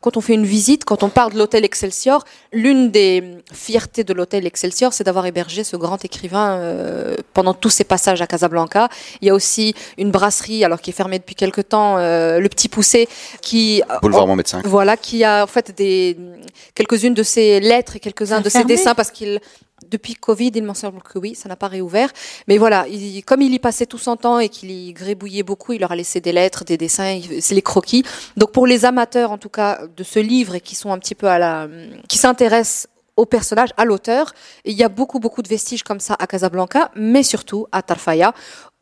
quand 0.00 0.16
on 0.16 0.20
fait 0.20 0.34
une 0.34 0.46
visite, 0.46 0.84
quand 0.84 1.02
on 1.02 1.08
parle 1.08 1.32
de 1.32 1.38
l'hôtel 1.38 1.64
Excelsior, 1.64 2.24
l'une 2.52 2.92
des 2.92 3.38
fiertés 3.52 4.04
de 4.04 4.12
l'hôtel 4.12 4.46
Excelsior, 4.46 4.92
c'est 4.92 5.02
d'avoir 5.02 5.26
hébergé 5.26 5.64
ce 5.64 5.76
grand 5.76 6.04
écrivain 6.04 6.58
euh, 6.58 7.16
pendant 7.34 7.52
tous 7.52 7.70
ses 7.70 7.82
passages 7.82 8.22
à 8.22 8.28
Casablanca. 8.28 8.88
Il 9.20 9.26
y 9.26 9.30
a 9.30 9.34
aussi 9.34 9.74
une 9.96 10.12
brasserie, 10.12 10.64
alors 10.64 10.80
qui 10.80 10.90
est 10.90 10.92
fermée 10.92 11.18
depuis 11.18 11.34
quelque 11.34 11.60
temps, 11.60 11.98
euh, 11.98 12.38
le 12.38 12.48
Petit 12.48 12.68
Poussé, 12.68 13.08
qui 13.42 13.82
Boulevard 14.00 14.28
Mohamed 14.28 14.46
V. 14.48 14.58
voilà, 14.64 14.96
qui 14.96 15.24
a 15.24 15.42
en 15.42 15.48
fait 15.48 15.76
des 15.76 16.16
quelques-unes 16.76 17.14
de 17.14 17.22
ses 17.24 17.58
lettres 17.58 17.96
et 17.96 18.00
quelques-uns 18.00 18.40
de 18.40 18.48
ses 18.48 18.64
dessins 18.64 18.94
parce 18.94 19.10
qu'il 19.10 19.40
depuis 19.86 20.14
Covid, 20.14 20.50
il 20.54 20.64
m'en 20.64 20.74
semble 20.74 21.02
que 21.02 21.18
oui, 21.18 21.34
ça 21.34 21.48
n'a 21.48 21.56
pas 21.56 21.68
réouvert. 21.68 22.10
Mais 22.46 22.58
voilà, 22.58 22.86
il- 22.88 23.22
comme 23.24 23.42
il 23.42 23.52
y 23.54 23.58
passait 23.58 23.86
tout 23.86 23.98
son 23.98 24.16
temps 24.16 24.38
et 24.38 24.48
qu'il 24.48 24.70
y 24.70 24.92
grébouillait 24.92 25.42
beaucoup, 25.42 25.72
il 25.72 25.80
leur 25.80 25.92
a 25.92 25.96
laissé 25.96 26.20
des 26.20 26.32
lettres, 26.32 26.64
des 26.64 26.76
dessins, 26.76 27.20
c'est 27.40 27.54
les 27.54 27.62
croquis. 27.62 28.04
Donc 28.36 28.52
pour 28.52 28.66
les 28.66 28.84
amateurs, 28.84 29.30
en 29.30 29.38
tout 29.38 29.48
cas, 29.48 29.80
de 29.96 30.02
ce 30.04 30.18
livre 30.18 30.54
et 30.54 30.60
qui 30.60 30.74
sont 30.74 30.92
un 30.92 30.98
petit 30.98 31.14
peu 31.14 31.26
à 31.28 31.38
la, 31.38 31.68
qui 32.08 32.18
s'intéressent 32.18 32.88
au 33.18 33.26
personnage, 33.26 33.70
à 33.76 33.84
l'auteur, 33.84 34.32
il 34.64 34.74
y 34.74 34.84
a 34.84 34.88
beaucoup 34.88 35.18
beaucoup 35.18 35.42
de 35.42 35.48
vestiges 35.48 35.82
comme 35.82 36.00
ça 36.00 36.16
à 36.18 36.26
Casablanca, 36.26 36.90
mais 36.94 37.24
surtout 37.24 37.66
à 37.72 37.82
Tarfaya, 37.82 38.32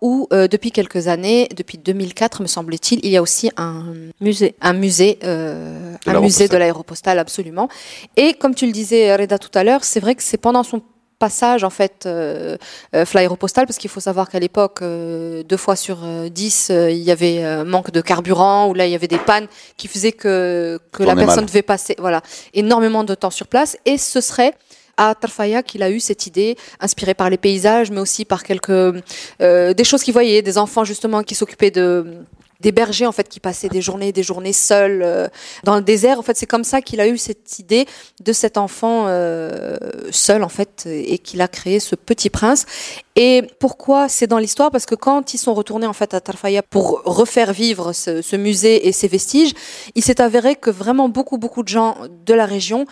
où 0.02 0.28
euh, 0.32 0.46
depuis 0.46 0.72
quelques 0.72 1.08
années, 1.08 1.48
depuis 1.56 1.78
2004 1.78 2.42
me 2.42 2.46
semble-t-il, 2.46 3.00
il 3.02 3.10
y 3.10 3.16
a 3.16 3.22
aussi 3.22 3.50
un 3.56 3.94
Musée. 4.20 4.54
un 4.60 4.74
musée, 4.74 5.18
euh, 5.24 5.94
De 6.04 6.10
un 6.10 6.20
musée 6.20 6.48
de 6.48 6.56
l'aéropostale, 6.56 7.18
absolument. 7.18 7.68
Et 8.16 8.34
comme 8.34 8.54
tu 8.54 8.66
le 8.66 8.72
disais, 8.72 9.16
Reda, 9.16 9.38
tout 9.38 9.50
à 9.54 9.64
l'heure, 9.64 9.84
c'est 9.84 10.00
vrai 10.00 10.14
que 10.14 10.22
c'est 10.22 10.36
pendant 10.36 10.62
son 10.62 10.82
passage 11.18 11.64
en 11.64 11.70
fait 11.70 12.04
euh, 12.06 12.56
euh, 12.94 13.04
fly 13.04 13.22
aéropostale 13.22 13.66
parce 13.66 13.78
qu'il 13.78 13.90
faut 13.90 14.00
savoir 14.00 14.28
qu'à 14.28 14.38
l'époque 14.38 14.80
euh, 14.82 15.42
deux 15.42 15.56
fois 15.56 15.76
sur 15.76 15.98
euh, 16.04 16.28
dix 16.28 16.70
il 16.70 17.02
y 17.02 17.10
avait 17.10 17.64
manque 17.64 17.90
de 17.90 18.00
carburant 18.00 18.68
ou 18.68 18.74
là 18.74 18.86
il 18.86 18.92
y 18.92 18.94
avait 18.94 19.08
des 19.08 19.18
pannes 19.18 19.46
qui 19.76 19.88
faisaient 19.88 20.12
que 20.12 20.78
que 20.92 21.02
la 21.02 21.14
personne 21.14 21.36
mal. 21.36 21.46
devait 21.46 21.62
passer 21.62 21.96
voilà 21.98 22.22
énormément 22.54 23.04
de 23.04 23.14
temps 23.14 23.30
sur 23.30 23.46
place 23.46 23.76
et 23.84 23.98
ce 23.98 24.20
serait 24.20 24.52
à 24.98 25.14
Tarfaya 25.14 25.62
qu'il 25.62 25.82
a 25.82 25.90
eu 25.90 26.00
cette 26.00 26.26
idée, 26.26 26.56
inspirée 26.80 27.12
par 27.12 27.28
les 27.28 27.36
paysages, 27.36 27.90
mais 27.90 28.00
aussi 28.00 28.24
par 28.24 28.42
quelques 28.42 28.94
des 29.40 29.84
choses 29.84 30.02
qu'il 30.02 30.14
voyait, 30.14 30.40
des 30.40 30.56
enfants 30.56 30.84
justement 30.84 31.22
qui 31.22 31.34
s'occupaient 31.34 31.70
de 31.70 32.24
des 32.66 32.72
bergers 32.72 33.06
en 33.06 33.12
fait 33.12 33.28
qui 33.28 33.38
passaient 33.38 33.68
des 33.68 33.80
journées, 33.80 34.10
des 34.10 34.24
journées 34.24 34.52
seuls 34.52 35.00
euh, 35.04 35.28
dans 35.62 35.76
le 35.76 35.82
désert. 35.82 36.18
En 36.18 36.22
fait, 36.22 36.36
c'est 36.36 36.46
comme 36.46 36.64
ça 36.64 36.82
qu'il 36.82 37.00
a 37.00 37.06
eu 37.06 37.16
cette 37.16 37.60
idée 37.60 37.86
de 38.24 38.32
cet 38.32 38.58
enfant 38.58 39.04
euh, 39.06 39.76
seul 40.10 40.42
en 40.42 40.48
fait 40.48 40.84
et 40.86 41.18
qu'il 41.18 41.40
a 41.42 41.46
créé 41.46 41.78
ce 41.78 41.94
petit 41.94 42.28
prince. 42.28 42.66
Et 43.14 43.44
pourquoi 43.60 44.08
c'est 44.08 44.26
dans 44.26 44.38
l'histoire? 44.38 44.72
Parce 44.72 44.84
que 44.84 44.96
quand 44.96 45.32
ils 45.32 45.38
sont 45.38 45.54
retournés 45.54 45.86
en 45.86 45.92
fait 45.92 46.12
à 46.12 46.20
Tarfaya 46.20 46.62
pour 46.64 47.02
refaire 47.04 47.52
vivre 47.52 47.92
ce, 47.92 48.20
ce 48.20 48.34
musée 48.34 48.88
et 48.88 48.92
ses 48.92 49.06
vestiges, 49.06 49.52
il 49.94 50.02
s'est 50.02 50.20
avéré 50.20 50.56
que 50.56 50.70
vraiment 50.70 51.08
beaucoup 51.08 51.38
beaucoup 51.38 51.62
de 51.62 51.68
gens 51.68 51.96
de 52.26 52.34
la 52.34 52.46
région 52.46 52.84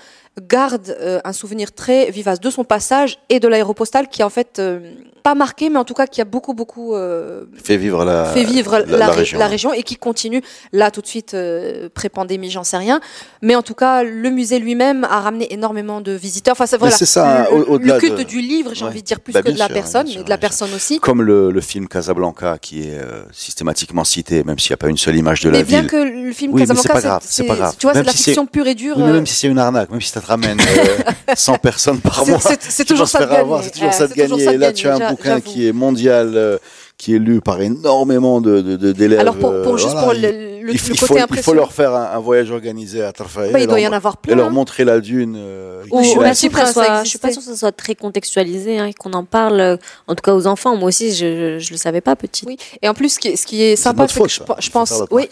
gardent 0.42 0.96
euh, 1.00 1.20
un 1.24 1.32
souvenir 1.32 1.72
très 1.72 2.10
vivace 2.10 2.40
de 2.40 2.50
son 2.50 2.64
passage 2.64 3.18
et 3.28 3.38
de 3.40 3.46
l'aéropostale 3.48 4.08
qui 4.08 4.20
est 4.20 4.24
en 4.24 4.30
fait 4.30 4.58
euh, 4.58 4.80
pas 5.22 5.34
marqué 5.36 5.70
mais 5.70 5.78
en 5.78 5.84
tout 5.84 5.94
cas 5.94 6.06
qui 6.08 6.20
a 6.20 6.24
beaucoup 6.24 6.54
beaucoup 6.54 6.94
euh, 6.94 7.44
Fait 7.62 7.76
vivre 7.76 8.04
la, 8.04 8.24
fait 8.26 8.42
vivre 8.42 8.78
la, 8.78 8.84
la- 8.84 8.96
la 8.98 9.06
ré- 9.10 9.16
région. 9.18 9.38
la 9.38 9.46
région 9.46 9.72
et 9.72 9.82
qui 9.84 9.94
continue 9.96 10.42
là 10.72 10.90
tout 10.90 11.00
de 11.00 11.06
suite 11.06 11.34
euh, 11.34 11.88
pré-pandémie 11.94 12.50
j'en 12.50 12.64
sais 12.64 12.76
rien 12.76 13.00
mais 13.42 13.54
en 13.54 13.62
tout 13.62 13.74
cas 13.74 14.02
le 14.02 14.28
musée 14.30 14.58
lui-même 14.58 15.04
a 15.04 15.20
ramené 15.20 15.52
énormément 15.52 16.00
de 16.00 16.10
visiteurs 16.12 16.52
enfin 16.52 16.66
c'est 16.66 16.78
voilà 16.78 16.96
c'est 16.96 17.06
ça, 17.06 17.46
le, 17.50 17.70
au- 17.70 17.78
le 17.78 17.98
culte 18.00 18.18
de- 18.18 18.22
du 18.24 18.40
livre 18.40 18.72
j'ai 18.74 18.82
Ouais. 18.84 18.90
envie 18.90 19.02
de 19.02 19.06
dire 19.06 19.20
plus 19.20 19.32
Bah, 19.32 19.42
que 19.42 19.50
de 19.52 19.58
la 19.58 19.66
sûr, 19.66 19.74
personne 19.74 20.06
sûr, 20.08 20.18
mais 20.18 20.24
de 20.24 20.30
la 20.30 20.34
sûr. 20.36 20.40
personne 20.40 20.74
aussi 20.74 20.98
Comme 20.98 21.22
le, 21.22 21.52
le 21.52 21.60
film 21.60 21.86
Casablanca 21.86 22.58
qui 22.60 22.82
est 22.88 22.98
euh, 22.98 23.22
systématiquement 23.32 24.02
cité, 24.04 24.42
même 24.42 24.58
s'il 24.58 24.70
n'y 24.72 24.74
a 24.74 24.78
pas 24.78 24.88
une 24.88 24.98
seule 24.98 25.16
image 25.16 25.40
de 25.42 25.50
la 25.50 25.58
mais 25.58 25.64
bien 25.64 25.82
ville. 25.82 25.90
que 25.90 25.96
le 25.96 26.32
film 26.32 26.52
Oui, 26.52 26.62
mais 26.62 26.66
c'est 26.66 26.74
Casablanca 26.74 26.92
pas 26.92 27.00
grave, 27.00 27.22
c'est 27.24 27.44
pas 27.44 27.54
grave. 27.56 27.74
tu 27.78 27.86
vois 27.86 27.94
c'est 27.94 28.00
de 28.02 28.06
la 28.06 28.12
fiction 28.12 28.46
pure 28.46 28.66
et 28.66 28.74
dure 28.74 28.96
Oui, 28.98 29.04
euh, 29.04 29.12
même 29.12 29.26
si 29.26 29.34
c'est 29.36 29.46
une 29.48 29.58
arnaque, 29.60 29.90
même 29.90 30.00
si 30.00 30.10
te 30.24 30.28
ramène 30.28 30.58
euh, 30.60 31.34
100 31.36 31.58
personnes 31.58 32.00
par 32.00 32.26
mois, 32.26 32.38
c'est 32.58 32.84
toujours 32.84 33.08
ça 33.08 33.20
de 33.20 33.24
gagner 33.26 33.36
avoir, 33.38 33.62
c'est 33.62 33.70
toujours 33.70 33.88
Euh, 33.88 33.92
ça 33.92 34.06
de 34.08 34.12
toujours 34.12 34.28
gagner. 34.38 34.44
ça 34.44 34.52
Et 34.52 34.56
de 34.56 34.60
là, 34.60 34.66
gagner, 34.68 34.80
tu 34.80 34.88
as 34.88 34.94
un 34.96 35.10
bouquin 35.10 35.28
j'avoue. 35.30 35.40
qui 35.42 35.66
est 35.68 35.72
mondial, 35.72 36.32
euh, 36.34 36.58
qui 36.96 37.14
est 37.14 37.18
lu 37.18 37.40
par 37.40 37.60
énormément 37.60 38.40
de 38.40 38.60
de- 38.60 38.76
de- 38.76 38.92
d'élèves. 38.92 39.18
alors 39.20 39.36
pour, 39.36 39.50
pour 39.62 39.74
euh, 39.74 39.76
juste 39.76 39.90
voilà, 39.92 40.02
pour 40.04 40.14
il- 40.14 40.22
le, 40.22 40.30
le- 40.30 40.54
il, 40.60 40.66
le 40.66 40.72
il 40.72 40.78
faut, 40.78 40.88
côté 40.88 40.94
il 40.94 41.06
faut 41.18 41.18
impressionnant 41.24 41.56
leur 41.60 41.72
faire 41.72 41.92
un, 41.94 42.12
un 42.14 42.18
voyage 42.20 42.50
organisé 42.50 43.02
à 43.02 43.12
Tarfaya 43.12 43.52
Bah, 43.52 43.58
et, 43.58 43.62
il 43.64 43.66
doit 43.68 43.78
y 43.80 43.82
leur, 43.82 43.92
en 43.92 43.96
avoir 43.96 44.14
et 44.14 44.26
plein 44.28 44.36
leur 44.36 44.46
hein. 44.46 44.50
montrer 44.50 44.84
la 44.84 45.00
dune. 45.00 45.34
euh, 45.36 45.82
Ou- 45.90 46.02
Je 46.02 46.08
suis 46.08 46.18
pas 46.18 46.34
sûre 46.34 46.50
que 46.52 46.58
ça 46.58 46.72
soit, 46.72 47.04
je 47.04 47.08
suis 47.10 47.18
pas 47.18 47.28
existé. 47.28 47.32
sûre 47.32 47.42
que 47.52 47.56
ça 47.56 47.56
soit 47.60 47.72
très 47.72 47.94
contextualisé 47.94 48.78
hein, 48.78 48.86
et 48.86 48.94
qu'on 48.94 49.12
en 49.12 49.24
parle, 49.24 49.60
euh, 49.60 49.76
en 50.06 50.14
tout 50.14 50.22
cas 50.22 50.34
aux 50.34 50.46
enfants. 50.46 50.76
Moi 50.76 50.88
aussi, 50.88 51.12
je, 51.14 51.58
je 51.58 51.70
le 51.72 51.76
savais 51.76 52.00
pas 52.00 52.16
petite. 52.16 52.48
Oui. 52.48 52.56
et 52.80 52.88
en 52.88 52.94
plus 52.94 53.10
ce 53.14 53.18
qui 53.18 53.28
est, 53.28 53.36
ce 53.36 53.44
qui 53.46 53.62
est 53.62 53.76
C'est 53.76 53.82
sympa 53.82 54.06
c'est 54.08 54.20
que 54.20 54.28
je, 54.60 54.70
pense 54.70 55.02
oui. 55.10 55.28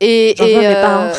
Et, 0.00 0.30
et 0.42 0.66
euh, 0.66 0.82
parents. 0.82 1.12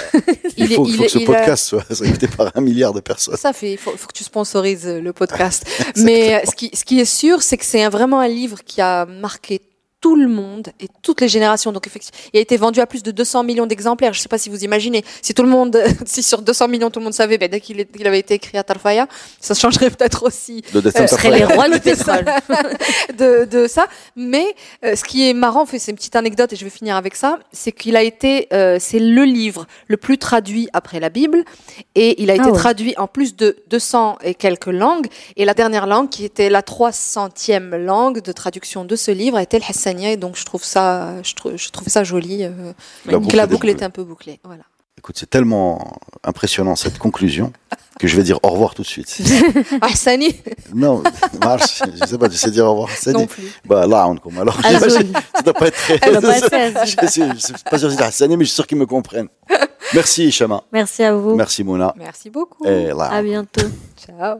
Il 0.57 0.67
faut, 0.69 0.85
que 0.85 1.07
ce 1.07 1.19
podcast 1.19 1.67
soit, 1.67 1.83
soit 1.93 2.07
écouté 2.07 2.27
par 2.27 2.51
un 2.55 2.61
milliard 2.61 2.93
de 2.93 2.99
personnes. 2.99 3.37
Ça 3.37 3.53
fait, 3.53 3.73
il 3.73 3.77
faut, 3.77 3.91
faut 3.91 4.07
que 4.07 4.13
tu 4.13 4.23
sponsorises 4.23 4.87
euh, 4.87 5.01
le 5.01 5.13
podcast. 5.13 5.65
Mais 5.97 6.35
euh, 6.35 6.39
ce 6.45 6.55
qui, 6.55 6.69
ce 6.73 6.83
qui 6.85 6.99
est 6.99 7.05
sûr, 7.05 7.41
c'est 7.41 7.57
que 7.57 7.65
c'est 7.65 7.87
vraiment 7.87 8.19
un 8.19 8.27
livre 8.27 8.59
qui 8.63 8.81
a 8.81 9.05
marqué 9.05 9.61
tout 9.99 10.15
le 10.15 10.27
monde 10.27 10.69
et 10.79 10.87
toutes 11.01 11.21
les 11.21 11.27
générations. 11.27 11.71
Donc 11.71 11.87
effectivement, 11.87 12.17
il 12.33 12.37
a 12.37 12.41
été 12.41 12.55
vendu 12.57 12.79
à 12.79 12.85
plus 12.85 13.01
de 13.03 13.11
200 13.11 13.43
millions 13.43 13.65
d'exemplaires. 13.65 14.13
Je 14.13 14.19
ne 14.19 14.21
sais 14.23 14.29
pas 14.29 14.37
si 14.37 14.49
vous 14.49 14.63
imaginez. 14.63 15.03
Si 15.23 15.33
tout 15.33 15.41
le 15.43 15.49
monde, 15.49 15.81
si 16.05 16.21
sur 16.23 16.41
200 16.41 16.67
millions 16.67 16.89
tout 16.91 16.99
le 16.99 17.05
monde 17.05 17.13
savait, 17.15 17.37
ben, 17.37 17.49
dès 17.49 17.59
qu'il 17.59 17.79
est- 17.79 17.91
qu'il 17.97 18.05
avait 18.05 18.19
été 18.19 18.35
écrit 18.35 18.57
à 18.57 18.63
Tarfaya, 18.63 19.07
ça 19.39 19.53
changerait 19.55 19.89
peut-être 19.89 20.23
aussi 20.25 20.63
Le 20.73 20.81
destin 20.81 21.03
Euh, 21.03 21.07
serait 21.07 21.31
les 21.31 21.45
rois 21.45 21.67
Le 21.67 21.75
du 21.79 21.79
pétrole. 21.81 22.25
de, 23.17 23.45
de 23.45 23.67
ça. 23.67 23.87
Mais 24.15 24.45
euh, 24.85 24.95
ce 24.95 25.03
qui 25.03 25.27
est 25.29 25.33
marrant, 25.33 25.65
c'est 25.65 25.89
une 25.91 25.97
petite 25.97 26.15
anecdote 26.15 26.53
et 26.53 26.55
je 26.55 26.63
vais 26.63 26.69
finir 26.69 26.95
avec 26.95 27.15
ça, 27.15 27.39
c'est 27.51 27.71
qu'il 27.71 27.95
a 27.95 28.03
été, 28.03 28.47
euh, 28.53 28.77
c'est 28.79 28.99
le 28.99 29.23
livre 29.23 29.65
le 29.87 29.97
plus 29.97 30.17
traduit 30.17 30.69
après 30.73 30.99
la 30.99 31.09
Bible 31.09 31.43
et 31.95 32.21
il 32.21 32.29
a 32.29 32.35
été 32.35 32.43
Ah 32.45 32.51
ouais. 32.51 32.57
traduit 32.57 32.93
en 32.97 33.07
plus 33.07 33.35
de 33.35 33.57
200 33.69 34.17
et 34.23 34.35
quelques 34.35 34.67
langues. 34.67 35.07
Et 35.37 35.45
la 35.45 35.53
dernière 35.53 35.87
langue, 35.87 36.09
qui 36.09 36.23
était 36.25 36.49
la 36.49 36.61
300e 36.61 37.75
langue 37.77 38.21
de 38.21 38.31
traduction 38.31 38.85
de 38.85 38.95
ce 38.95 39.11
livre, 39.11 39.39
était 39.39 39.57
le 39.57 39.63
Et 39.87 40.17
donc 40.17 40.35
je 40.35 40.43
trouve 40.43 40.63
ça, 40.63 41.21
je 41.23 41.33
trouve, 41.33 41.55
je 41.55 41.69
trouve 41.69 41.87
ça 41.87 42.03
joli 42.03 42.43
euh, 42.43 42.73
La 43.05 43.13
que 43.13 43.17
boucle 43.17 43.35
la 43.35 43.47
boucle 43.47 43.69
est 43.69 43.83
un 43.83 43.89
peu 43.89 44.03
bouclée. 44.03 44.39
Voilà. 44.43 44.63
Écoute, 44.97 45.15
c'est 45.17 45.29
tellement 45.29 45.99
impressionnant 46.23 46.75
cette 46.75 46.97
conclusion 46.97 47.53
que 47.99 48.07
je 48.07 48.17
vais 48.17 48.23
dire 48.23 48.39
au 48.43 48.49
revoir 48.49 48.73
tout 48.73 48.81
de 48.81 48.87
suite. 48.87 49.21
Hassani 49.81 50.35
non, 50.73 51.03
marche, 51.43 51.81
je 52.01 52.05
sais 52.05 52.17
pas, 52.17 52.27
tu 52.27 52.35
sais 52.35 52.51
dire 52.51 52.65
au 52.65 52.71
revoir. 52.71 52.89
Ça 52.89 53.11
non 53.11 53.27
plus. 53.27 53.51
bah 53.65 53.87
là, 53.87 54.07
on 54.07 54.17
comme 54.17 54.37
alors. 54.39 54.59
Azul. 54.65 54.89
j'imagine, 54.89 55.13
Ça 55.35 55.41
doit 55.43 55.53
pas 55.53 55.67
être 55.67 55.77
très. 55.77 55.99
Elle 56.01 56.13
doit 56.13 56.21
pas 56.21 56.37
être 56.37 56.85
je, 56.85 57.07
sais, 57.07 57.53
pas 57.69 57.77
sûr 57.77 57.89
de 57.89 57.95
dire 57.95 58.05
Hassani, 58.05 58.35
mais 58.35 58.43
je 58.43 58.49
suis 58.49 58.55
sûr 58.55 58.67
qu'ils 58.67 58.77
me 58.77 58.85
comprennent. 58.85 59.29
Merci 59.93 60.31
Chama. 60.31 60.63
Merci 60.73 61.03
à 61.03 61.15
vous. 61.15 61.35
Merci 61.35 61.63
Mouna. 61.63 61.93
Merci 61.95 62.29
beaucoup. 62.29 62.65
Et 62.65 62.87
là. 62.87 63.05
À 63.11 63.21
bientôt. 63.21 63.67
Ciao. 63.95 64.39